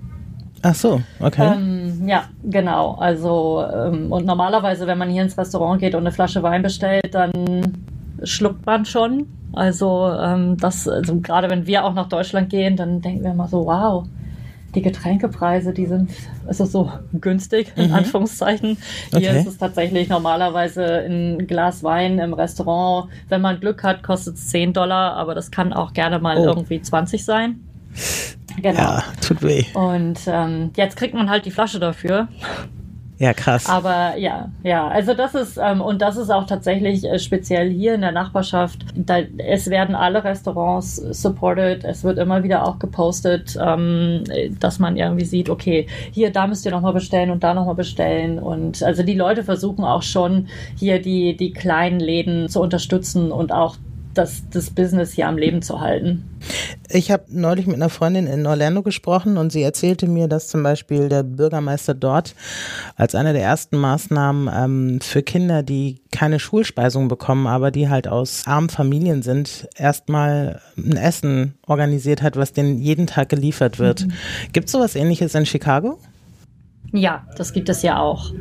Ach 0.62 0.76
so, 0.76 1.02
okay. 1.18 1.54
Ähm, 1.56 2.06
ja, 2.06 2.24
genau. 2.44 2.92
Also, 2.94 3.64
ähm, 3.74 4.12
und 4.12 4.24
normalerweise, 4.24 4.86
wenn 4.86 4.96
man 4.96 5.10
hier 5.10 5.24
ins 5.24 5.36
Restaurant 5.36 5.80
geht 5.80 5.96
und 5.96 6.02
eine 6.02 6.12
Flasche 6.12 6.42
Wein 6.44 6.62
bestellt, 6.62 7.12
dann 7.12 7.32
schluckt 8.22 8.64
man 8.64 8.84
schon. 8.84 9.26
Also, 9.52 10.08
ähm, 10.08 10.56
das, 10.56 10.88
also 10.88 11.20
gerade 11.20 11.50
wenn 11.50 11.66
wir 11.66 11.84
auch 11.84 11.94
nach 11.94 12.08
Deutschland 12.08 12.50
gehen, 12.50 12.76
dann 12.76 13.00
denken 13.00 13.22
wir 13.24 13.32
immer 13.32 13.48
so, 13.48 13.66
wow, 13.66 14.06
die 14.74 14.82
Getränkepreise, 14.82 15.72
die 15.72 15.86
sind 15.86 16.10
also 16.46 16.64
so 16.64 16.90
günstig, 17.12 17.72
in 17.76 17.88
mhm. 17.88 17.94
Anführungszeichen. 17.94 18.78
Hier 19.10 19.30
okay. 19.30 19.40
ist 19.40 19.46
es 19.46 19.58
tatsächlich 19.58 20.08
normalerweise 20.08 21.04
ein 21.04 21.46
Glas 21.46 21.82
Wein 21.82 22.18
im 22.18 22.32
Restaurant. 22.32 23.10
Wenn 23.28 23.42
man 23.42 23.60
Glück 23.60 23.82
hat, 23.82 24.02
kostet 24.02 24.36
es 24.36 24.48
10 24.48 24.72
Dollar, 24.72 25.14
aber 25.14 25.34
das 25.34 25.50
kann 25.50 25.72
auch 25.72 25.92
gerne 25.92 26.18
mal 26.18 26.38
oh. 26.38 26.44
irgendwie 26.44 26.80
20 26.80 27.24
sein. 27.24 27.60
Genau. 28.60 28.78
Ja, 28.78 29.04
tut 29.20 29.42
weh. 29.42 29.64
Und 29.74 30.20
ähm, 30.26 30.70
jetzt 30.76 30.96
kriegt 30.96 31.14
man 31.14 31.28
halt 31.28 31.44
die 31.44 31.50
Flasche 31.50 31.78
dafür. 31.78 32.28
Ja, 33.22 33.32
krass. 33.34 33.68
Aber 33.68 34.16
ja, 34.16 34.48
ja, 34.64 34.88
also 34.88 35.14
das 35.14 35.36
ist, 35.36 35.56
ähm, 35.56 35.80
und 35.80 36.02
das 36.02 36.16
ist 36.16 36.28
auch 36.28 36.44
tatsächlich 36.44 37.04
äh, 37.04 37.20
speziell 37.20 37.70
hier 37.70 37.94
in 37.94 38.00
der 38.00 38.10
Nachbarschaft. 38.10 38.84
Da, 38.96 39.18
es 39.38 39.70
werden 39.70 39.94
alle 39.94 40.24
Restaurants 40.24 40.96
supported. 40.96 41.84
Es 41.84 42.02
wird 42.02 42.18
immer 42.18 42.42
wieder 42.42 42.66
auch 42.66 42.80
gepostet, 42.80 43.56
ähm, 43.64 44.24
dass 44.58 44.80
man 44.80 44.96
irgendwie 44.96 45.24
sieht, 45.24 45.50
okay, 45.50 45.86
hier, 46.10 46.32
da 46.32 46.48
müsst 46.48 46.64
ihr 46.66 46.72
nochmal 46.72 46.94
bestellen 46.94 47.30
und 47.30 47.44
da 47.44 47.54
nochmal 47.54 47.76
bestellen. 47.76 48.40
Und 48.40 48.82
also 48.82 49.04
die 49.04 49.14
Leute 49.14 49.44
versuchen 49.44 49.84
auch 49.84 50.02
schon 50.02 50.48
hier 50.76 51.00
die, 51.00 51.36
die 51.36 51.52
kleinen 51.52 52.00
Läden 52.00 52.48
zu 52.48 52.60
unterstützen 52.60 53.30
und 53.30 53.52
auch 53.52 53.76
das, 54.14 54.42
das 54.50 54.70
Business 54.70 55.12
hier 55.12 55.28
am 55.28 55.38
Leben 55.38 55.62
zu 55.62 55.80
halten. 55.80 56.24
Ich 56.90 57.10
habe 57.10 57.24
neulich 57.28 57.66
mit 57.66 57.76
einer 57.76 57.88
Freundin 57.88 58.26
in 58.26 58.46
Orlando 58.46 58.82
gesprochen 58.82 59.36
und 59.36 59.52
sie 59.52 59.62
erzählte 59.62 60.08
mir, 60.08 60.28
dass 60.28 60.48
zum 60.48 60.62
Beispiel 60.62 61.08
der 61.08 61.22
Bürgermeister 61.22 61.94
dort 61.94 62.34
als 62.96 63.14
eine 63.14 63.32
der 63.32 63.42
ersten 63.42 63.78
Maßnahmen 63.78 64.50
ähm, 64.52 65.00
für 65.00 65.22
Kinder, 65.22 65.62
die 65.62 66.00
keine 66.10 66.38
Schulspeisung 66.38 67.08
bekommen, 67.08 67.46
aber 67.46 67.70
die 67.70 67.88
halt 67.88 68.08
aus 68.08 68.42
armen 68.46 68.68
Familien 68.68 69.22
sind, 69.22 69.68
erstmal 69.76 70.60
ein 70.76 70.96
Essen 70.96 71.54
organisiert 71.66 72.22
hat, 72.22 72.36
was 72.36 72.52
denen 72.52 72.80
jeden 72.80 73.06
Tag 73.06 73.28
geliefert 73.28 73.78
wird. 73.78 74.06
Mhm. 74.06 74.12
Gibt 74.52 74.66
es 74.66 74.72
sowas 74.72 74.96
ähnliches 74.96 75.34
in 75.34 75.46
Chicago? 75.46 75.98
Ja, 76.92 77.26
das 77.36 77.54
gibt 77.54 77.70
es 77.70 77.82
ja 77.82 77.98
auch. 77.98 78.32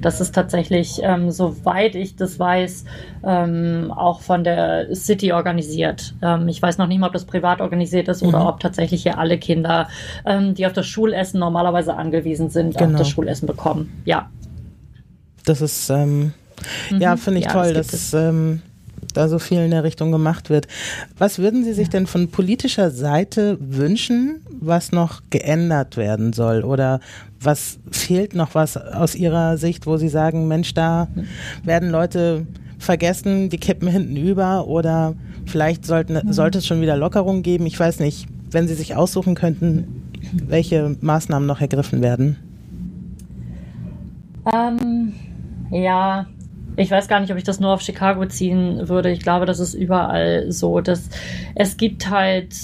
Das 0.00 0.20
ist 0.20 0.34
tatsächlich, 0.34 1.00
ähm, 1.02 1.30
soweit 1.30 1.94
ich 1.94 2.16
das 2.16 2.38
weiß, 2.38 2.84
ähm, 3.24 3.92
auch 3.94 4.20
von 4.20 4.44
der 4.44 4.94
City 4.94 5.32
organisiert. 5.32 6.14
Ähm, 6.22 6.48
ich 6.48 6.62
weiß 6.62 6.78
noch 6.78 6.86
nicht 6.86 6.98
mal, 6.98 7.08
ob 7.08 7.12
das 7.12 7.26
privat 7.26 7.60
organisiert 7.60 8.08
ist 8.08 8.22
mhm. 8.22 8.28
oder 8.28 8.48
ob 8.48 8.60
tatsächlich 8.60 9.02
hier 9.02 9.18
alle 9.18 9.38
Kinder, 9.38 9.88
ähm, 10.24 10.54
die 10.54 10.66
auf 10.66 10.72
das 10.72 10.86
Schulessen 10.86 11.40
normalerweise 11.40 11.94
angewiesen 11.94 12.48
sind, 12.48 12.78
genau. 12.78 12.94
auch 12.94 12.98
das 12.98 13.08
Schulessen 13.10 13.46
bekommen. 13.46 14.02
Ja. 14.06 14.30
Das 15.44 15.60
ist, 15.60 15.90
ähm, 15.90 16.32
mhm. 16.90 17.00
ja, 17.00 17.16
finde 17.16 17.40
ich 17.40 17.46
ja, 17.46 17.52
toll. 17.52 17.74
Das, 17.74 17.88
das 17.88 18.14
ähm, 18.14 18.62
da 19.14 19.28
so 19.28 19.38
viel 19.38 19.58
in 19.58 19.70
der 19.70 19.84
Richtung 19.84 20.12
gemacht 20.12 20.50
wird. 20.50 20.66
Was 21.16 21.38
würden 21.38 21.64
Sie 21.64 21.72
sich 21.72 21.88
denn 21.88 22.06
von 22.06 22.30
politischer 22.30 22.90
Seite 22.90 23.58
wünschen, 23.60 24.40
was 24.60 24.92
noch 24.92 25.22
geändert 25.30 25.96
werden 25.96 26.32
soll? 26.32 26.64
Oder 26.64 27.00
was 27.40 27.78
fehlt 27.90 28.34
noch 28.34 28.54
was 28.54 28.76
aus 28.76 29.14
Ihrer 29.14 29.56
Sicht, 29.58 29.86
wo 29.86 29.96
Sie 29.96 30.08
sagen, 30.08 30.48
Mensch, 30.48 30.74
da 30.74 31.08
werden 31.64 31.90
Leute 31.90 32.46
vergessen, 32.78 33.48
die 33.50 33.58
kippen 33.58 33.88
hinten 33.88 34.16
über 34.16 34.66
oder 34.66 35.14
vielleicht 35.46 35.84
sollten, 35.84 36.32
sollte 36.32 36.58
es 36.58 36.66
schon 36.66 36.80
wieder 36.80 36.96
Lockerungen 36.96 37.42
geben? 37.42 37.66
Ich 37.66 37.78
weiß 37.78 38.00
nicht, 38.00 38.26
wenn 38.50 38.68
Sie 38.68 38.74
sich 38.74 38.96
aussuchen 38.96 39.34
könnten, 39.34 40.02
welche 40.46 40.96
Maßnahmen 41.00 41.46
noch 41.46 41.60
ergriffen 41.60 42.02
werden? 42.02 42.36
Ähm, 44.52 45.12
ja, 45.70 46.26
ich 46.78 46.90
weiß 46.90 47.08
gar 47.08 47.20
nicht, 47.20 47.32
ob 47.32 47.38
ich 47.38 47.44
das 47.44 47.60
nur 47.60 47.72
auf 47.72 47.80
Chicago 47.80 48.24
ziehen 48.26 48.88
würde. 48.88 49.10
Ich 49.10 49.20
glaube, 49.20 49.46
das 49.46 49.58
ist 49.58 49.74
überall 49.74 50.50
so, 50.52 50.80
dass 50.80 51.08
es 51.54 51.76
gibt 51.76 52.08
halt 52.08 52.54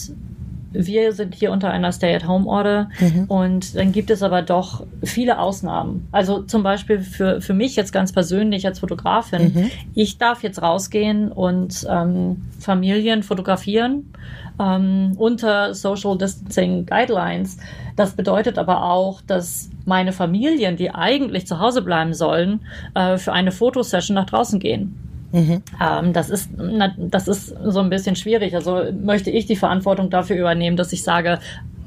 wir 0.74 1.12
sind 1.12 1.34
hier 1.34 1.52
unter 1.52 1.70
einer 1.70 1.92
Stay-at-Home-Order 1.92 2.90
mhm. 3.00 3.24
und 3.28 3.76
dann 3.76 3.92
gibt 3.92 4.10
es 4.10 4.22
aber 4.22 4.42
doch 4.42 4.84
viele 5.02 5.38
Ausnahmen. 5.38 6.08
Also 6.12 6.42
zum 6.42 6.62
Beispiel 6.62 7.00
für, 7.00 7.40
für 7.40 7.54
mich 7.54 7.76
jetzt 7.76 7.92
ganz 7.92 8.12
persönlich 8.12 8.66
als 8.66 8.80
Fotografin, 8.80 9.54
mhm. 9.54 9.70
ich 9.94 10.18
darf 10.18 10.42
jetzt 10.42 10.60
rausgehen 10.60 11.32
und 11.32 11.86
ähm, 11.88 12.42
Familien 12.58 13.22
fotografieren 13.22 14.12
ähm, 14.60 15.12
unter 15.16 15.74
Social 15.74 16.18
Distancing 16.18 16.86
Guidelines. 16.86 17.58
Das 17.96 18.14
bedeutet 18.14 18.58
aber 18.58 18.84
auch, 18.84 19.20
dass 19.20 19.70
meine 19.84 20.12
Familien, 20.12 20.76
die 20.76 20.90
eigentlich 20.90 21.46
zu 21.46 21.60
Hause 21.60 21.82
bleiben 21.82 22.14
sollen, 22.14 22.60
äh, 22.94 23.18
für 23.18 23.32
eine 23.32 23.52
Fotosession 23.52 24.14
nach 24.14 24.26
draußen 24.26 24.58
gehen. 24.58 24.98
Mhm. 25.34 25.62
Ähm, 25.82 26.12
das, 26.12 26.30
ist, 26.30 26.48
das 26.96 27.26
ist 27.26 27.56
so 27.64 27.80
ein 27.80 27.90
bisschen 27.90 28.14
schwierig. 28.14 28.54
Also 28.54 28.84
möchte 28.92 29.30
ich 29.32 29.46
die 29.46 29.56
Verantwortung 29.56 30.08
dafür 30.08 30.36
übernehmen, 30.36 30.76
dass 30.76 30.92
ich 30.92 31.02
sage, 31.02 31.40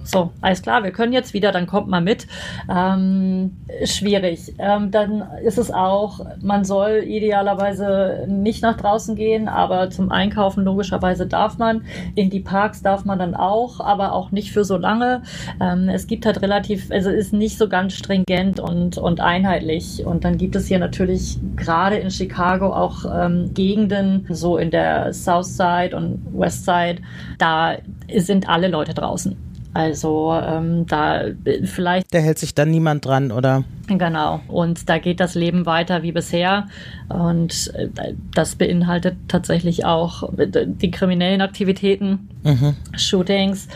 so, 0.08 0.32
alles 0.40 0.62
klar, 0.62 0.84
wir 0.84 0.92
können 0.92 1.12
jetzt 1.12 1.34
wieder, 1.34 1.52
dann 1.52 1.68
kommt 1.68 1.90
mal 1.90 2.00
mit. 2.00 2.28
Ähm, 2.74 3.58
schwierig. 3.84 4.54
Ähm, 4.58 4.90
dann 4.90 5.22
ist 5.44 5.58
es 5.58 5.70
auch, 5.70 6.22
man 6.42 6.64
soll 6.64 7.04
idealerweise 7.06 8.26
nicht 8.28 8.64
nach 8.64 8.78
draußen 8.78 9.18
gehen, 9.18 9.50
aber 9.50 9.90
zum 9.90 10.10
Einkaufen 10.10 10.64
logischerweise 10.64 11.28
darf 11.28 11.58
man. 11.58 11.82
In 12.16 12.30
die 12.30 12.40
Parks 12.40 12.82
darf 12.82 13.04
man 13.04 13.20
dann 13.20 13.36
auch, 13.36 13.82
aber 13.82 14.14
auch 14.14 14.32
nicht 14.32 14.54
für 14.54 14.64
so 14.64 14.78
lange. 14.78 15.24
Ähm, 15.60 15.90
es 15.90 16.08
gibt 16.08 16.26
halt 16.26 16.42
relativ, 16.42 16.90
also 16.90 17.10
ist 17.10 17.34
nicht 17.34 17.58
so 17.58 17.68
ganz 17.68 17.94
stringent 17.94 18.62
und, 18.62 18.98
und 18.98 19.20
einheitlich. 19.20 20.06
Und 20.06 20.24
dann 20.24 20.38
gibt 20.38 20.56
es 20.56 20.68
hier 20.68 20.80
natürlich 20.80 21.38
gerade 21.58 21.98
in 21.98 22.12
Chicago 22.12 22.74
auch 22.74 23.04
ähm, 23.14 23.54
Gegenden, 23.54 24.26
so 24.30 24.58
in 24.58 24.72
der 24.72 25.12
South 25.12 25.58
Side 25.58 25.96
und 25.98 26.26
West 26.32 26.64
Side, 26.64 27.02
da 27.40 27.76
sind 28.16 28.48
alle 28.48 28.70
Leute 28.70 28.94
draußen. 28.94 29.47
Also 29.78 30.34
ähm, 30.34 30.88
da 30.88 31.26
vielleicht. 31.66 32.12
Da 32.12 32.18
hält 32.18 32.40
sich 32.40 32.56
dann 32.56 32.72
niemand 32.72 33.06
dran, 33.06 33.32
oder? 33.32 33.64
Genau. 33.88 34.40
Und 34.48 34.90
da 34.90 34.98
geht 34.98 35.20
das 35.20 35.36
Leben 35.36 35.68
weiter 35.68 36.02
wie 36.02 36.12
bisher. 36.12 36.68
Und 37.10 37.72
äh, 37.76 38.14
das 38.34 38.56
beinhaltet 38.56 39.18
tatsächlich 39.28 39.86
auch 39.86 40.32
die 40.36 40.90
kriminellen 40.90 41.42
Aktivitäten, 41.42 42.28
mhm. 42.42 42.76
Shootings. 42.98 43.68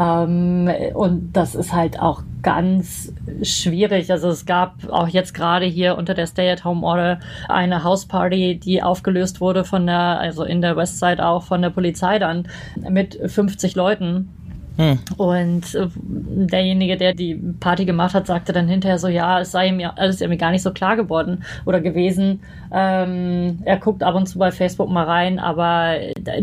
Ähm, 0.00 0.70
und 0.94 1.32
das 1.34 1.54
ist 1.54 1.74
halt 1.74 2.00
auch 2.00 2.22
ganz 2.40 3.12
schwierig. 3.42 4.10
Also 4.10 4.30
es 4.30 4.46
gab 4.46 4.88
auch 4.88 5.08
jetzt 5.08 5.34
gerade 5.34 5.66
hier 5.66 5.98
unter 5.98 6.14
der 6.14 6.26
Stay-at-Home-Order 6.26 7.20
eine 7.50 7.84
Hausparty, 7.84 8.58
die 8.58 8.82
aufgelöst 8.82 9.42
wurde 9.42 9.64
von 9.64 9.86
der, 9.86 10.20
also 10.20 10.42
in 10.42 10.62
der 10.62 10.78
Westside 10.78 11.22
auch 11.22 11.42
von 11.42 11.60
der 11.60 11.68
Polizei 11.68 12.18
dann 12.18 12.48
mit 12.88 13.20
50 13.26 13.74
Leuten. 13.74 14.30
Hm. 14.76 14.98
Und 15.16 15.74
äh, 15.74 15.88
derjenige, 15.94 16.96
der 16.96 17.12
die 17.12 17.34
Party 17.34 17.84
gemacht 17.84 18.14
hat, 18.14 18.26
sagte 18.26 18.52
dann 18.52 18.68
hinterher 18.68 18.98
so, 18.98 19.08
ja, 19.08 19.40
es 19.40 19.52
sei 19.52 19.68
ihm 19.68 19.80
ja 19.80 19.92
alles 19.96 20.20
irgendwie 20.20 20.38
gar 20.38 20.50
nicht 20.50 20.62
so 20.62 20.72
klar 20.72 20.96
geworden 20.96 21.44
oder 21.66 21.80
gewesen. 21.80 22.40
Ähm, 22.72 23.58
er 23.64 23.78
guckt 23.78 24.02
ab 24.02 24.14
und 24.14 24.26
zu 24.26 24.38
bei 24.38 24.52
Facebook 24.52 24.88
mal 24.88 25.04
rein, 25.04 25.38
aber 25.38 25.96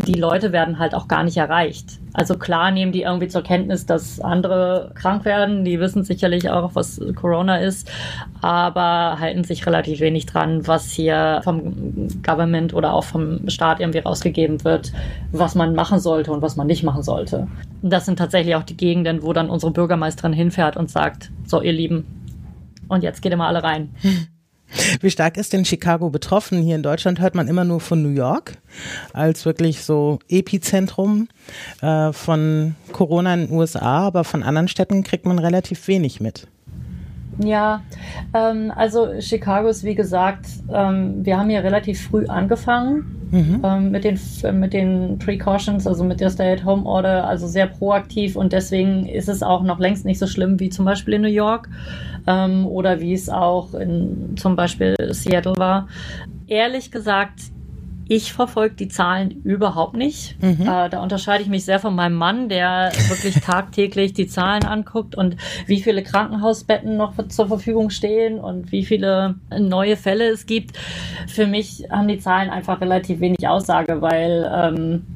die 0.06 0.14
Leute 0.14 0.52
werden 0.52 0.78
halt 0.78 0.94
auch 0.94 1.08
gar 1.08 1.24
nicht 1.24 1.38
erreicht. 1.38 1.98
Also 2.12 2.36
klar 2.36 2.70
nehmen 2.70 2.92
die 2.92 3.02
irgendwie 3.02 3.28
zur 3.28 3.42
Kenntnis, 3.42 3.86
dass 3.86 4.20
andere 4.20 4.90
krank 4.94 5.24
werden. 5.24 5.64
Die 5.64 5.78
wissen 5.78 6.04
sicherlich 6.04 6.50
auch, 6.50 6.74
was 6.74 7.00
Corona 7.14 7.58
ist, 7.58 7.90
aber 8.40 9.18
halten 9.20 9.44
sich 9.44 9.66
relativ 9.66 10.00
wenig 10.00 10.26
dran, 10.26 10.66
was 10.66 10.90
hier 10.90 11.40
vom 11.44 12.08
Government 12.24 12.74
oder 12.74 12.92
auch 12.92 13.04
vom 13.04 13.48
Staat 13.48 13.80
irgendwie 13.80 13.98
rausgegeben 13.98 14.64
wird, 14.64 14.92
was 15.32 15.54
man 15.54 15.74
machen 15.74 15.98
sollte 15.98 16.32
und 16.32 16.42
was 16.42 16.56
man 16.56 16.66
nicht 16.66 16.82
machen 16.82 17.02
sollte. 17.02 17.46
Das 17.82 18.06
sind 18.06 18.20
tatsächlich 18.28 18.56
auch 18.56 18.62
die 18.62 18.76
Gegenden, 18.76 19.22
wo 19.22 19.32
dann 19.32 19.48
unsere 19.48 19.72
Bürgermeisterin 19.72 20.34
hinfährt 20.34 20.76
und 20.76 20.90
sagt, 20.90 21.30
so 21.46 21.62
ihr 21.62 21.72
Lieben, 21.72 22.04
und 22.86 23.02
jetzt 23.02 23.22
geht 23.22 23.34
mal 23.36 23.48
alle 23.48 23.62
rein. 23.62 23.94
Wie 25.00 25.10
stark 25.10 25.38
ist 25.38 25.54
denn 25.54 25.64
Chicago 25.64 26.10
betroffen? 26.10 26.60
Hier 26.60 26.76
in 26.76 26.82
Deutschland 26.82 27.20
hört 27.20 27.34
man 27.34 27.48
immer 27.48 27.64
nur 27.64 27.80
von 27.80 28.02
New 28.02 28.10
York 28.10 28.58
als 29.14 29.46
wirklich 29.46 29.82
so 29.82 30.18
Epizentrum 30.28 31.28
äh, 31.80 32.12
von 32.12 32.74
Corona 32.92 33.32
in 33.32 33.46
den 33.46 33.56
USA, 33.56 34.06
aber 34.06 34.24
von 34.24 34.42
anderen 34.42 34.68
Städten 34.68 35.04
kriegt 35.04 35.24
man 35.24 35.38
relativ 35.38 35.88
wenig 35.88 36.20
mit. 36.20 36.48
Ja, 37.42 37.82
ähm, 38.34 38.72
also 38.74 39.20
Chicago 39.20 39.68
ist 39.68 39.84
wie 39.84 39.94
gesagt, 39.94 40.46
ähm, 40.72 41.24
wir 41.24 41.38
haben 41.38 41.50
hier 41.50 41.62
relativ 41.62 42.08
früh 42.08 42.26
angefangen 42.26 43.18
mhm. 43.30 43.62
ähm, 43.64 43.90
mit, 43.90 44.04
den, 44.04 44.18
mit 44.58 44.72
den 44.72 45.18
Precautions, 45.18 45.86
also 45.86 46.04
mit 46.04 46.20
der 46.20 46.30
Stay-at-Home-Order, 46.30 47.26
also 47.26 47.46
sehr 47.46 47.66
proaktiv 47.66 48.36
und 48.36 48.52
deswegen 48.52 49.06
ist 49.06 49.28
es 49.28 49.42
auch 49.42 49.62
noch 49.62 49.78
längst 49.78 50.04
nicht 50.04 50.18
so 50.18 50.26
schlimm 50.26 50.58
wie 50.58 50.70
zum 50.70 50.84
Beispiel 50.84 51.14
in 51.14 51.22
New 51.22 51.28
York 51.28 51.68
ähm, 52.26 52.66
oder 52.66 53.00
wie 53.00 53.12
es 53.12 53.28
auch 53.28 53.74
in 53.74 54.36
zum 54.36 54.56
Beispiel 54.56 54.96
Seattle 55.10 55.54
war. 55.56 55.88
Ehrlich 56.48 56.90
gesagt, 56.90 57.40
ich 58.08 58.32
verfolge 58.32 58.74
die 58.74 58.88
Zahlen 58.88 59.42
überhaupt 59.44 59.94
nicht. 59.94 60.42
Mhm. 60.42 60.62
Äh, 60.62 60.88
da 60.88 61.02
unterscheide 61.02 61.42
ich 61.42 61.48
mich 61.48 61.66
sehr 61.66 61.78
von 61.78 61.94
meinem 61.94 62.16
Mann, 62.16 62.48
der 62.48 62.90
wirklich 63.08 63.34
tagtäglich 63.44 64.14
die 64.14 64.26
Zahlen 64.26 64.64
anguckt 64.64 65.14
und 65.14 65.36
wie 65.66 65.80
viele 65.82 66.02
Krankenhausbetten 66.02 66.96
noch 66.96 67.12
zur 67.28 67.48
Verfügung 67.48 67.90
stehen 67.90 68.38
und 68.40 68.72
wie 68.72 68.84
viele 68.84 69.34
neue 69.58 69.96
Fälle 69.96 70.28
es 70.28 70.46
gibt. 70.46 70.76
Für 71.28 71.46
mich 71.46 71.84
haben 71.90 72.08
die 72.08 72.18
Zahlen 72.18 72.48
einfach 72.48 72.80
relativ 72.80 73.20
wenig 73.20 73.46
Aussage, 73.46 74.00
weil 74.00 74.50
ähm, 74.54 75.06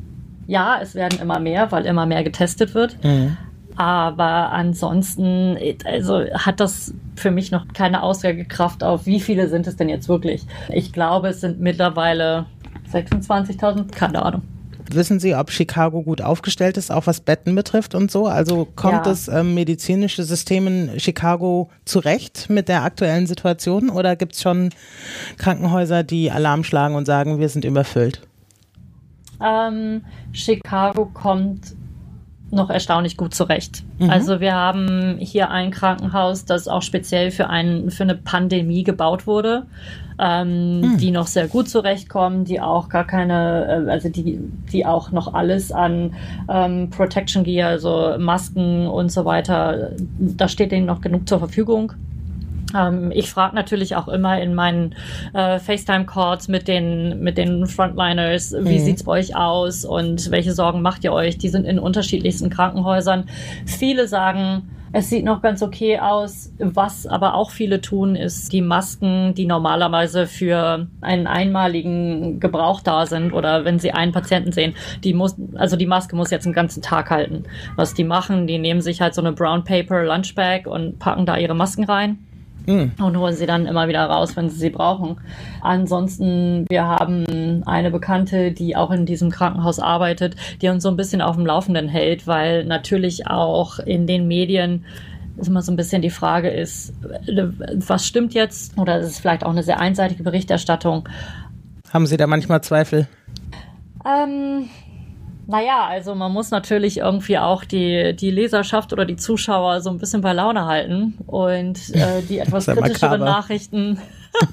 ja, 0.47 0.79
es 0.83 0.95
werden 0.95 1.19
immer 1.19 1.39
mehr, 1.39 1.73
weil 1.73 1.87
immer 1.87 2.05
mehr 2.05 2.23
getestet 2.23 2.75
wird. 2.75 3.03
Mhm. 3.03 3.39
Aber 3.75 4.53
ansonsten, 4.53 5.57
also 5.87 6.25
hat 6.35 6.61
das 6.61 6.93
für 7.17 7.31
mich 7.31 7.51
noch 7.51 7.69
keine 7.69 8.03
Aussagekraft 8.03 8.85
auf, 8.85 9.07
wie 9.07 9.19
viele 9.19 9.49
sind 9.49 9.67
es 9.67 9.77
denn 9.77 9.89
jetzt 9.89 10.11
wirklich. 10.11 10.43
Ich 10.69 10.93
glaube, 10.93 11.29
es 11.29 11.41
sind 11.41 11.59
mittlerweile 11.61 12.45
26.000, 12.93 13.91
keine 13.93 14.23
Ahnung. 14.23 14.43
Wissen 14.91 15.21
Sie, 15.21 15.35
ob 15.35 15.51
Chicago 15.51 16.03
gut 16.03 16.21
aufgestellt 16.21 16.77
ist, 16.77 16.91
auch 16.91 17.07
was 17.07 17.21
Betten 17.21 17.55
betrifft 17.55 17.95
und 17.95 18.11
so? 18.11 18.27
Also 18.27 18.67
kommt 18.77 18.95
ja. 18.95 19.03
das 19.03 19.29
ähm, 19.29 19.55
medizinische 19.55 20.25
System 20.25 20.67
in 20.67 21.01
Chicago 21.01 21.71
zurecht 21.85 22.51
mit 22.51 22.69
der 22.69 22.83
aktuellen 22.83 23.27
Situation 23.27 23.91
oder 23.91 24.17
gibt 24.17 24.35
es 24.35 24.43
schon 24.43 24.71
Krankenhäuser, 25.39 26.03
die 26.03 26.31
Alarm 26.31 26.65
schlagen 26.65 26.95
und 26.95 27.07
sagen, 27.07 27.39
wir 27.39 27.49
sind 27.49 27.65
überfüllt? 27.65 28.23
Ähm, 29.43 30.03
Chicago 30.33 31.07
kommt 31.07 31.75
noch 32.51 32.69
erstaunlich 32.69 33.17
gut 33.17 33.35
zurecht. 33.35 33.83
Mhm. 33.99 34.11
Also 34.11 34.41
wir 34.41 34.55
haben 34.55 35.17
hier 35.19 35.51
ein 35.51 35.71
Krankenhaus, 35.71 36.45
das 36.45 36.69
auch 36.69 36.83
speziell 36.83 37.31
für, 37.31 37.49
ein, 37.49 37.91
für 37.91 38.03
eine 38.03 38.15
Pandemie 38.15 38.83
gebaut 38.83 39.27
wurde, 39.27 39.67
ähm, 40.23 40.81
mhm. 40.81 40.99
die 40.99 41.11
noch 41.11 41.27
sehr 41.27 41.49
gut 41.49 41.69
zurechtkommen, 41.69 42.45
die 42.45 42.61
auch 42.61 42.89
gar 42.89 43.05
keine, 43.05 43.87
äh, 43.87 43.91
also 43.91 44.09
die, 44.09 44.39
die 44.73 44.87
auch 44.87 45.11
noch 45.11 45.35
alles 45.35 45.73
an 45.73 46.15
ähm, 46.49 46.91
Protection 46.91 47.43
Gear, 47.43 47.71
also 47.71 48.15
Masken 48.19 48.87
und 48.87 49.11
so 49.11 49.25
weiter, 49.25 49.91
da 50.19 50.47
steht 50.47 50.71
denen 50.71 50.87
noch 50.87 51.01
genug 51.01 51.29
zur 51.29 51.41
Verfügung. 51.41 51.95
Ähm, 52.79 53.11
ich 53.13 53.31
frage 53.31 53.57
natürlich 53.57 53.97
auch 53.97 54.07
immer 54.07 54.41
in 54.41 54.55
meinen 54.55 54.95
äh, 55.35 55.59
FaceTime-Calls 55.59 56.47
mit 56.47 56.69
den, 56.69 57.21
mit 57.21 57.37
den 57.37 57.67
Frontliners, 57.67 58.55
wie 58.61 58.79
mhm. 58.79 58.85
sieht's 58.85 59.03
bei 59.03 59.19
euch 59.19 59.35
aus 59.35 59.85
und 59.85 60.31
welche 60.31 60.53
Sorgen 60.53 60.83
macht 60.83 61.03
ihr 61.03 61.13
euch? 61.13 61.37
Die 61.37 61.49
sind 61.49 61.65
in 61.65 61.81
unterschiedlichsten 61.81 62.49
Krankenhäusern. 62.49 63.25
Viele 63.67 64.07
sagen, 64.07 64.71
es 64.93 65.09
sieht 65.09 65.25
noch 65.25 65.41
ganz 65.41 65.63
okay 65.63 65.99
aus. 65.99 66.53
Was 66.59 67.07
aber 67.07 67.35
auch 67.35 67.51
viele 67.51 67.81
tun, 67.81 68.15
ist 68.15 68.53
die 68.53 68.61
Masken, 68.61 69.35
die 69.35 69.47
normalerweise 69.47 70.27
für 70.27 70.87
einen 71.01 71.27
einmaligen 71.27 72.41
Gebrauch 72.41 72.81
da 72.81 73.07
sind 73.07 73.33
oder 73.33 73.65
wenn 73.65 73.79
sie 73.79 73.93
einen 73.93 74.13
Patienten 74.13 74.53
sehen, 74.53 74.75
die 75.03 75.15
muss, 75.15 75.37
also 75.55 75.77
die 75.77 75.87
Maske 75.87 76.15
muss 76.15 76.31
jetzt 76.31 76.47
einen 76.47 76.55
ganzen 76.55 76.83
Tag 76.83 77.11
halten. 77.11 77.45
Was 77.77 77.95
die 77.95 78.05
machen, 78.05 78.47
die 78.47 78.59
nehmen 78.59 78.83
sich 78.83 79.01
halt 79.01 79.15
so 79.15 79.23
eine 79.23 79.33
Brown 79.33 79.65
Paper 79.65 80.05
Lunchbag 80.05 80.67
und 80.67 80.99
packen 80.99 81.27
da 81.27 81.37
ihre 81.37 81.55
Masken 81.55 81.85
rein 81.85 82.19
Mhm. 82.67 82.93
Und 83.03 83.17
holen 83.19 83.35
sie 83.35 83.47
dann 83.47 83.67
immer 83.67 83.89
wieder 83.89 84.05
raus, 84.05 84.37
wenn 84.37 84.49
sie 84.49 84.59
sie 84.59 84.71
brauchen. 84.71 85.17
Ansonsten, 85.61 86.67
wir 86.69 86.87
haben 86.87 87.63
eine 87.67 87.91
Bekannte, 87.91 88.53
die 88.53 88.77
auch 88.77 88.91
in 88.91 89.07
diesem 89.07 89.31
Krankenhaus 89.31 89.79
arbeitet, 89.79 90.37
die 90.61 90.69
uns 90.69 90.83
so 90.83 90.89
ein 90.89 90.97
bisschen 90.97 91.23
auf 91.23 91.37
dem 91.37 91.47
Laufenden 91.47 91.89
hält, 91.89 92.27
weil 92.27 92.65
natürlich 92.65 93.27
auch 93.27 93.79
in 93.79 94.07
den 94.07 94.29
Medien 94.29 94.85
immer 95.45 95.63
so 95.63 95.73
ein 95.73 95.77
bisschen 95.77 96.03
die 96.03 96.11
Frage 96.11 96.51
ist, 96.51 96.93
was 97.75 98.07
stimmt 98.07 98.35
jetzt? 98.35 98.79
Oder 98.79 98.99
ist 99.01 99.07
es 99.07 99.19
vielleicht 99.19 99.45
auch 99.45 99.51
eine 99.51 99.63
sehr 99.63 99.81
einseitige 99.81 100.23
Berichterstattung? 100.23 101.09
Haben 101.93 102.07
Sie 102.07 102.17
da 102.17 102.27
manchmal 102.27 102.63
Zweifel? 102.63 103.09
Ähm, 104.05 104.69
naja, 105.47 105.87
also 105.87 106.15
man 106.15 106.33
muss 106.33 106.51
natürlich 106.51 106.99
irgendwie 106.99 107.39
auch 107.39 107.65
die, 107.65 108.15
die 108.15 108.31
Leserschaft 108.31 108.93
oder 108.93 109.05
die 109.05 109.17
Zuschauer 109.17 109.81
so 109.81 109.91
ein 109.91 109.99
bisschen 109.99 110.21
bei 110.21 110.33
Laune 110.33 110.67
halten 110.67 111.19
und 111.27 111.95
äh, 111.95 112.23
die 112.29 112.39
etwas 112.39 112.67
kritischeren 112.67 113.21
Nachrichten, 113.21 114.01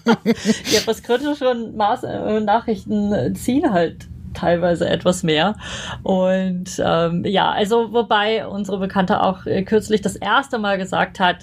die 0.26 0.76
etwas 0.76 1.04
kritischeren 1.04 1.76
Maß, 1.78 2.04
äh, 2.04 2.40
Nachrichten 2.42 3.36
ziehen 3.36 3.72
halt 3.72 4.09
teilweise 4.34 4.88
etwas 4.88 5.24
mehr. 5.24 5.56
Und 6.04 6.82
ähm, 6.84 7.26
ja, 7.26 7.52
also 7.52 7.92
wobei 7.94 8.48
unsere 8.48 8.80
Bekannte 8.80 9.22
auch 9.22 9.46
äh, 9.46 9.64
kürzlich 9.64 10.02
das 10.02 10.16
erste 10.16 10.58
Mal 10.60 10.78
gesagt 10.78 11.20
hat, 11.20 11.38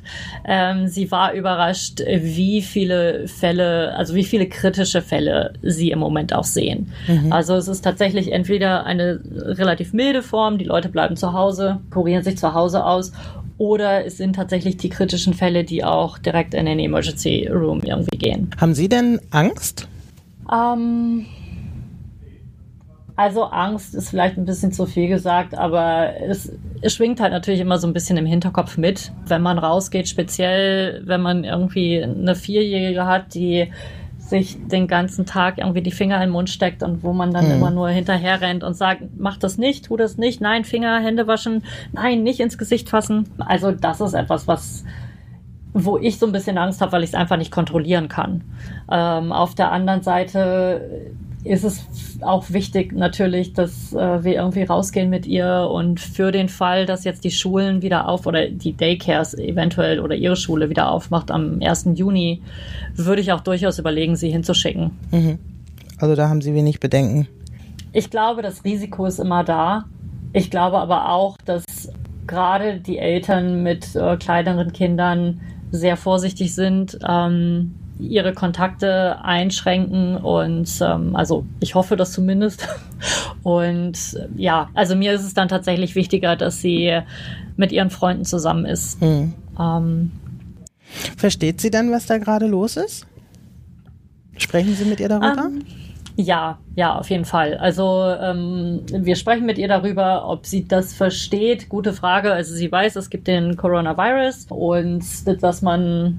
ähm, 0.44 0.88
sie 0.88 1.10
war 1.10 1.32
überrascht, 1.32 2.00
wie 2.06 2.62
viele 2.62 3.28
Fälle, 3.28 3.94
also 3.96 4.14
wie 4.14 4.24
viele 4.24 4.48
kritische 4.48 5.02
Fälle 5.02 5.54
sie 5.62 5.90
im 5.90 5.98
Moment 5.98 6.34
auch 6.34 6.44
sehen. 6.44 6.92
Mhm. 7.06 7.32
Also 7.32 7.54
es 7.54 7.68
ist 7.68 7.82
tatsächlich 7.82 8.32
entweder 8.32 8.84
eine 8.84 9.20
relativ 9.24 9.92
milde 9.92 10.22
Form, 10.22 10.58
die 10.58 10.64
Leute 10.64 10.88
bleiben 10.88 11.16
zu 11.16 11.32
Hause, 11.32 11.80
kurieren 11.90 12.22
sich 12.22 12.38
zu 12.38 12.54
Hause 12.54 12.84
aus 12.84 13.12
oder 13.58 14.04
es 14.04 14.18
sind 14.18 14.36
tatsächlich 14.36 14.76
die 14.76 14.90
kritischen 14.90 15.32
Fälle, 15.32 15.64
die 15.64 15.82
auch 15.82 16.18
direkt 16.18 16.54
in 16.54 16.66
den 16.66 16.78
Emergency 16.78 17.48
Room 17.50 17.80
irgendwie 17.80 18.18
gehen. 18.18 18.50
Haben 18.60 18.74
Sie 18.74 18.88
denn 18.88 19.18
Angst? 19.30 19.88
Ähm, 20.52 21.26
also 23.16 23.44
Angst 23.44 23.94
ist 23.94 24.10
vielleicht 24.10 24.36
ein 24.36 24.44
bisschen 24.44 24.72
zu 24.72 24.84
viel 24.84 25.08
gesagt, 25.08 25.56
aber 25.56 26.20
es, 26.20 26.52
es 26.82 26.94
schwingt 26.94 27.18
halt 27.18 27.32
natürlich 27.32 27.60
immer 27.60 27.78
so 27.78 27.86
ein 27.86 27.94
bisschen 27.94 28.18
im 28.18 28.26
Hinterkopf 28.26 28.76
mit, 28.76 29.10
wenn 29.26 29.40
man 29.40 29.58
rausgeht, 29.58 30.08
speziell 30.08 31.02
wenn 31.06 31.22
man 31.22 31.42
irgendwie 31.42 32.02
eine 32.02 32.34
Vierjährige 32.34 33.06
hat, 33.06 33.34
die 33.34 33.72
sich 34.18 34.58
den 34.66 34.86
ganzen 34.86 35.24
Tag 35.24 35.58
irgendwie 35.58 35.82
die 35.82 35.92
Finger 35.92 36.16
in 36.16 36.22
den 36.22 36.30
Mund 36.30 36.50
steckt 36.50 36.82
und 36.82 37.02
wo 37.02 37.12
man 37.12 37.32
dann 37.32 37.46
hm. 37.46 37.52
immer 37.52 37.70
nur 37.70 37.88
hinterher 37.88 38.40
rennt 38.40 38.64
und 38.64 38.74
sagt, 38.74 39.02
mach 39.16 39.38
das 39.38 39.56
nicht, 39.56 39.86
tu 39.86 39.96
das 39.96 40.18
nicht, 40.18 40.40
nein, 40.40 40.64
Finger, 40.64 41.00
Hände 41.00 41.26
waschen, 41.26 41.62
nein, 41.92 42.22
nicht 42.22 42.40
ins 42.40 42.58
Gesicht 42.58 42.90
fassen. 42.90 43.28
Also 43.38 43.70
das 43.70 44.00
ist 44.00 44.14
etwas, 44.14 44.46
was 44.46 44.84
wo 45.78 45.98
ich 45.98 46.18
so 46.18 46.24
ein 46.24 46.32
bisschen 46.32 46.56
Angst 46.56 46.80
habe, 46.80 46.92
weil 46.92 47.02
ich 47.02 47.10
es 47.10 47.14
einfach 47.14 47.36
nicht 47.36 47.50
kontrollieren 47.50 48.08
kann. 48.08 48.42
Ähm, 48.90 49.30
auf 49.30 49.54
der 49.54 49.72
anderen 49.72 50.00
Seite 50.02 51.12
ist 51.46 51.64
es 51.64 51.86
auch 52.22 52.50
wichtig 52.50 52.92
natürlich, 52.92 53.52
dass 53.52 53.92
äh, 53.92 54.24
wir 54.24 54.34
irgendwie 54.34 54.64
rausgehen 54.64 55.08
mit 55.08 55.26
ihr 55.26 55.68
und 55.70 56.00
für 56.00 56.32
den 56.32 56.48
Fall, 56.48 56.86
dass 56.86 57.04
jetzt 57.04 57.24
die 57.24 57.30
Schulen 57.30 57.82
wieder 57.82 58.08
auf 58.08 58.26
oder 58.26 58.48
die 58.48 58.76
Daycares 58.76 59.34
eventuell 59.34 60.00
oder 60.00 60.14
ihre 60.14 60.36
Schule 60.36 60.68
wieder 60.68 60.90
aufmacht 60.90 61.30
am 61.30 61.60
1. 61.62 61.90
Juni, 61.94 62.42
würde 62.94 63.22
ich 63.22 63.32
auch 63.32 63.40
durchaus 63.40 63.78
überlegen, 63.78 64.16
sie 64.16 64.30
hinzuschicken. 64.30 64.90
Mhm. 65.10 65.38
Also 65.98 66.14
da 66.14 66.28
haben 66.28 66.42
Sie 66.42 66.54
wenig 66.54 66.80
Bedenken. 66.80 67.26
Ich 67.92 68.10
glaube, 68.10 68.42
das 68.42 68.64
Risiko 68.64 69.06
ist 69.06 69.18
immer 69.18 69.44
da. 69.44 69.86
Ich 70.32 70.50
glaube 70.50 70.78
aber 70.78 71.10
auch, 71.10 71.38
dass 71.44 71.64
gerade 72.26 72.80
die 72.80 72.98
Eltern 72.98 73.62
mit 73.62 73.96
äh, 73.96 74.16
kleineren 74.16 74.72
Kindern 74.72 75.40
sehr 75.70 75.96
vorsichtig 75.96 76.54
sind. 76.54 76.98
Ähm, 77.08 77.74
ihre 77.98 78.32
Kontakte 78.32 79.18
einschränken 79.22 80.16
und 80.16 80.68
ähm, 80.80 81.16
also 81.16 81.46
ich 81.60 81.74
hoffe 81.74 81.96
das 81.96 82.12
zumindest. 82.12 82.68
Und 83.42 84.18
ja, 84.36 84.70
also 84.74 84.96
mir 84.96 85.12
ist 85.12 85.22
es 85.22 85.34
dann 85.34 85.48
tatsächlich 85.48 85.94
wichtiger, 85.94 86.34
dass 86.34 86.60
sie 86.60 86.98
mit 87.56 87.70
ihren 87.70 87.90
Freunden 87.90 88.24
zusammen 88.24 88.64
ist. 88.64 89.00
Hm. 89.00 89.34
Ähm, 89.60 90.10
Versteht 91.16 91.60
sie 91.60 91.70
dann, 91.70 91.92
was 91.92 92.06
da 92.06 92.18
gerade 92.18 92.46
los 92.46 92.76
ist? 92.76 93.06
Sprechen 94.38 94.74
Sie 94.74 94.84
mit 94.84 95.00
ihr 95.00 95.08
darüber? 95.08 95.46
Ähm, 95.46 95.64
ja, 96.16 96.58
ja, 96.74 96.94
auf 96.94 97.10
jeden 97.10 97.24
Fall. 97.26 97.56
Also 97.58 98.14
ähm, 98.20 98.80
wir 98.90 99.16
sprechen 99.16 99.46
mit 99.46 99.58
ihr 99.58 99.68
darüber, 99.68 100.28
ob 100.28 100.46
sie 100.46 100.66
das 100.66 100.94
versteht. 100.94 101.68
Gute 101.68 101.92
Frage. 101.92 102.32
Also 102.32 102.54
sie 102.54 102.72
weiß, 102.72 102.96
es 102.96 103.10
gibt 103.10 103.26
den 103.28 103.56
Coronavirus 103.56 104.46
und 104.48 105.04
dass 105.42 105.60
man 105.60 106.18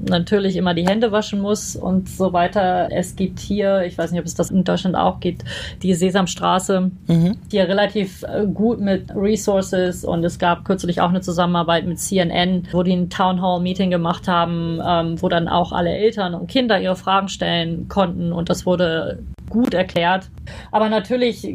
natürlich 0.00 0.56
immer 0.56 0.74
die 0.74 0.86
Hände 0.86 1.12
waschen 1.12 1.40
muss 1.40 1.76
und 1.76 2.08
so 2.08 2.32
weiter. 2.32 2.88
Es 2.90 3.16
gibt 3.16 3.40
hier, 3.40 3.82
ich 3.84 3.96
weiß 3.96 4.10
nicht, 4.10 4.20
ob 4.20 4.26
es 4.26 4.34
das 4.34 4.50
in 4.50 4.64
Deutschland 4.64 4.96
auch 4.96 5.20
gibt, 5.20 5.44
die 5.82 5.94
Sesamstraße, 5.94 6.90
mhm. 7.06 7.36
die 7.50 7.58
relativ 7.58 8.22
äh, 8.22 8.46
gut 8.46 8.80
mit 8.80 9.14
Resources 9.14 10.04
und 10.04 10.24
es 10.24 10.38
gab 10.38 10.64
kürzlich 10.64 11.00
auch 11.00 11.08
eine 11.08 11.20
Zusammenarbeit 11.20 11.86
mit 11.86 11.98
CNN, 11.98 12.68
wo 12.72 12.82
die 12.82 12.92
ein 12.92 13.10
Town 13.10 13.42
Hall 13.42 13.60
Meeting 13.60 13.90
gemacht 13.90 14.28
haben, 14.28 14.80
ähm, 14.86 15.20
wo 15.20 15.28
dann 15.28 15.48
auch 15.48 15.72
alle 15.72 15.90
Eltern 15.90 16.34
und 16.34 16.48
Kinder 16.48 16.80
ihre 16.80 16.96
Fragen 16.96 17.28
stellen 17.28 17.88
konnten 17.88 18.32
und 18.32 18.48
das 18.48 18.66
wurde 18.66 19.18
gut 19.48 19.74
erklärt. 19.74 20.30
Aber 20.70 20.88
natürlich 20.88 21.46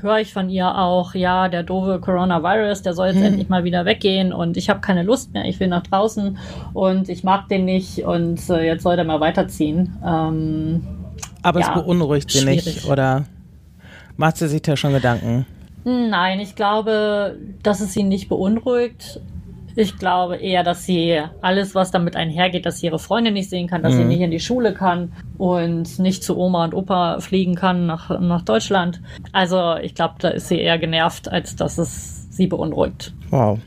höre 0.00 0.18
ich 0.18 0.32
von 0.32 0.50
ihr 0.50 0.78
auch, 0.78 1.14
ja, 1.14 1.48
der 1.48 1.62
doofe 1.62 2.00
Coronavirus, 2.00 2.82
der 2.82 2.94
soll 2.94 3.08
jetzt 3.08 3.18
mhm. 3.18 3.24
endlich 3.24 3.48
mal 3.48 3.64
wieder 3.64 3.84
weggehen 3.84 4.32
und 4.32 4.56
ich 4.56 4.68
habe 4.68 4.80
keine 4.80 5.02
Lust 5.02 5.32
mehr, 5.32 5.44
ich 5.44 5.58
will 5.60 5.68
nach 5.68 5.82
draußen 5.82 6.38
und 6.72 7.08
ich 7.08 7.24
mag 7.24 7.48
den 7.48 7.64
nicht 7.64 8.04
und 8.04 8.48
äh, 8.50 8.66
jetzt 8.66 8.82
soll 8.82 8.96
der 8.96 9.04
mal 9.04 9.20
weiterziehen. 9.20 9.96
Ähm, 10.04 10.86
Aber 11.42 11.60
ja, 11.60 11.68
es 11.68 11.74
beunruhigt 11.74 12.30
sie 12.30 12.40
schwierig. 12.40 12.66
nicht, 12.66 12.86
oder 12.86 13.24
macht 14.16 14.36
sie 14.36 14.48
sich 14.48 14.62
da 14.62 14.76
schon 14.76 14.92
Gedanken? 14.92 15.46
Nein, 15.84 16.38
ich 16.38 16.54
glaube, 16.54 17.36
dass 17.62 17.80
es 17.80 17.92
sie 17.92 18.04
nicht 18.04 18.28
beunruhigt. 18.28 19.20
Ich 19.76 19.98
glaube 19.98 20.36
eher, 20.36 20.62
dass 20.62 20.84
sie 20.84 21.20
alles, 21.40 21.74
was 21.74 21.90
damit 21.90 22.16
einhergeht, 22.16 22.66
dass 22.66 22.80
sie 22.80 22.86
ihre 22.86 22.98
Freunde 22.98 23.30
nicht 23.30 23.50
sehen 23.50 23.68
kann, 23.68 23.82
dass 23.82 23.94
mhm. 23.94 23.98
sie 23.98 24.04
nicht 24.04 24.20
in 24.20 24.30
die 24.30 24.40
Schule 24.40 24.74
kann 24.74 25.12
und 25.38 25.98
nicht 25.98 26.22
zu 26.22 26.36
Oma 26.36 26.64
und 26.64 26.74
Opa 26.74 27.20
fliegen 27.20 27.54
kann 27.54 27.86
nach, 27.86 28.20
nach 28.20 28.42
Deutschland. 28.42 29.00
Also 29.32 29.76
ich 29.76 29.94
glaube, 29.94 30.14
da 30.18 30.28
ist 30.28 30.48
sie 30.48 30.58
eher 30.58 30.78
genervt, 30.78 31.30
als 31.30 31.56
dass 31.56 31.78
es 31.78 32.28
sie 32.30 32.46
beunruhigt. 32.46 33.14
Wow. 33.30 33.58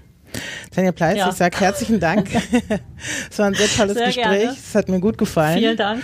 Tanja 0.72 0.92
Pleiss, 0.92 1.18
ja. 1.18 1.30
ich 1.30 1.36
sage 1.36 1.58
herzlichen 1.60 2.00
Dank. 2.00 2.30
es 3.30 3.40
war 3.40 3.48
ein 3.48 3.54
sehr 3.54 3.68
tolles 3.68 3.96
sehr 3.96 4.08
Gespräch. 4.08 4.40
Gerne. 4.42 4.58
Es 4.58 4.76
hat 4.76 4.90
mir 4.90 5.00
gut 5.00 5.18
gefallen. 5.18 5.60
Vielen 5.60 5.78
Dank. 5.78 6.04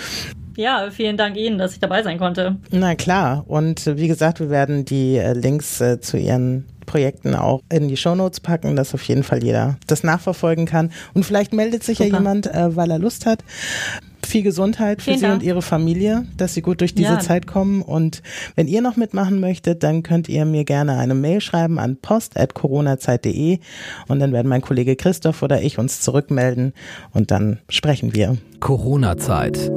Ja, 0.56 0.90
vielen 0.92 1.18
Dank 1.18 1.38
Ihnen, 1.38 1.58
dass 1.58 1.74
ich 1.74 1.80
dabei 1.80 2.04
sein 2.04 2.18
konnte. 2.18 2.58
Na 2.72 2.96
klar. 2.96 3.46
Und 3.48 3.86
wie 3.98 4.08
gesagt, 4.08 4.40
wir 4.40 4.50
werden 4.50 4.86
die 4.86 5.18
äh, 5.18 5.34
Links 5.34 5.80
äh, 5.82 6.00
zu 6.00 6.18
Ihren 6.18 6.66
Projekten 6.92 7.36
auch 7.36 7.62
in 7.72 7.88
die 7.88 7.96
Shownotes 7.96 8.42
packen, 8.42 8.76
dass 8.76 8.94
auf 8.94 9.04
jeden 9.04 9.24
Fall 9.24 9.42
jeder 9.42 9.78
das 9.88 10.04
nachverfolgen 10.04 10.66
kann. 10.66 10.92
Und 11.14 11.26
vielleicht 11.26 11.54
meldet 11.54 11.86
sich 11.86 12.00
Super. 12.00 12.10
ja 12.10 12.18
jemand, 12.18 12.48
äh, 12.48 12.76
weil 12.76 12.92
er 12.92 13.00
Lust 13.00 13.26
hat. 13.26 13.46
Viel 14.26 14.44
Gesundheit 14.44 15.02
für 15.02 15.06
Vielen 15.06 15.18
Sie 15.20 15.26
Dank. 15.26 15.40
und 15.40 15.44
Ihre 15.46 15.62
Familie, 15.62 16.26
dass 16.36 16.54
Sie 16.54 16.62
gut 16.62 16.82
durch 16.82 16.94
diese 16.94 17.14
ja. 17.14 17.20
Zeit 17.20 17.48
kommen. 17.48 17.82
Und 17.82 18.22
wenn 18.56 18.68
ihr 18.68 18.82
noch 18.82 18.98
mitmachen 18.98 19.40
möchtet, 19.40 19.84
dann 19.84 20.04
könnt 20.04 20.28
ihr 20.28 20.44
mir 20.44 20.66
gerne 20.66 20.98
eine 20.98 21.16
Mail 21.16 21.40
schreiben 21.40 21.80
an 21.80 21.96
post.coronazeit.de 21.96 23.60
und 24.10 24.20
dann 24.20 24.34
werden 24.34 24.50
mein 24.50 24.62
Kollege 24.62 24.98
Christoph 24.98 25.44
oder 25.44 25.62
ich 25.62 25.80
uns 25.80 26.02
zurückmelden 26.02 26.74
und 27.14 27.32
dann 27.32 27.60
sprechen 27.70 28.14
wir. 28.14 28.36
Corona-Zeit. 28.60 29.72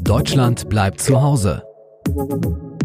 Deutschland 0.00 0.68
bleibt 0.68 1.00
zu 1.00 1.20
Hause. 1.20 1.67
Thank 2.08 2.44
you. 2.46 2.77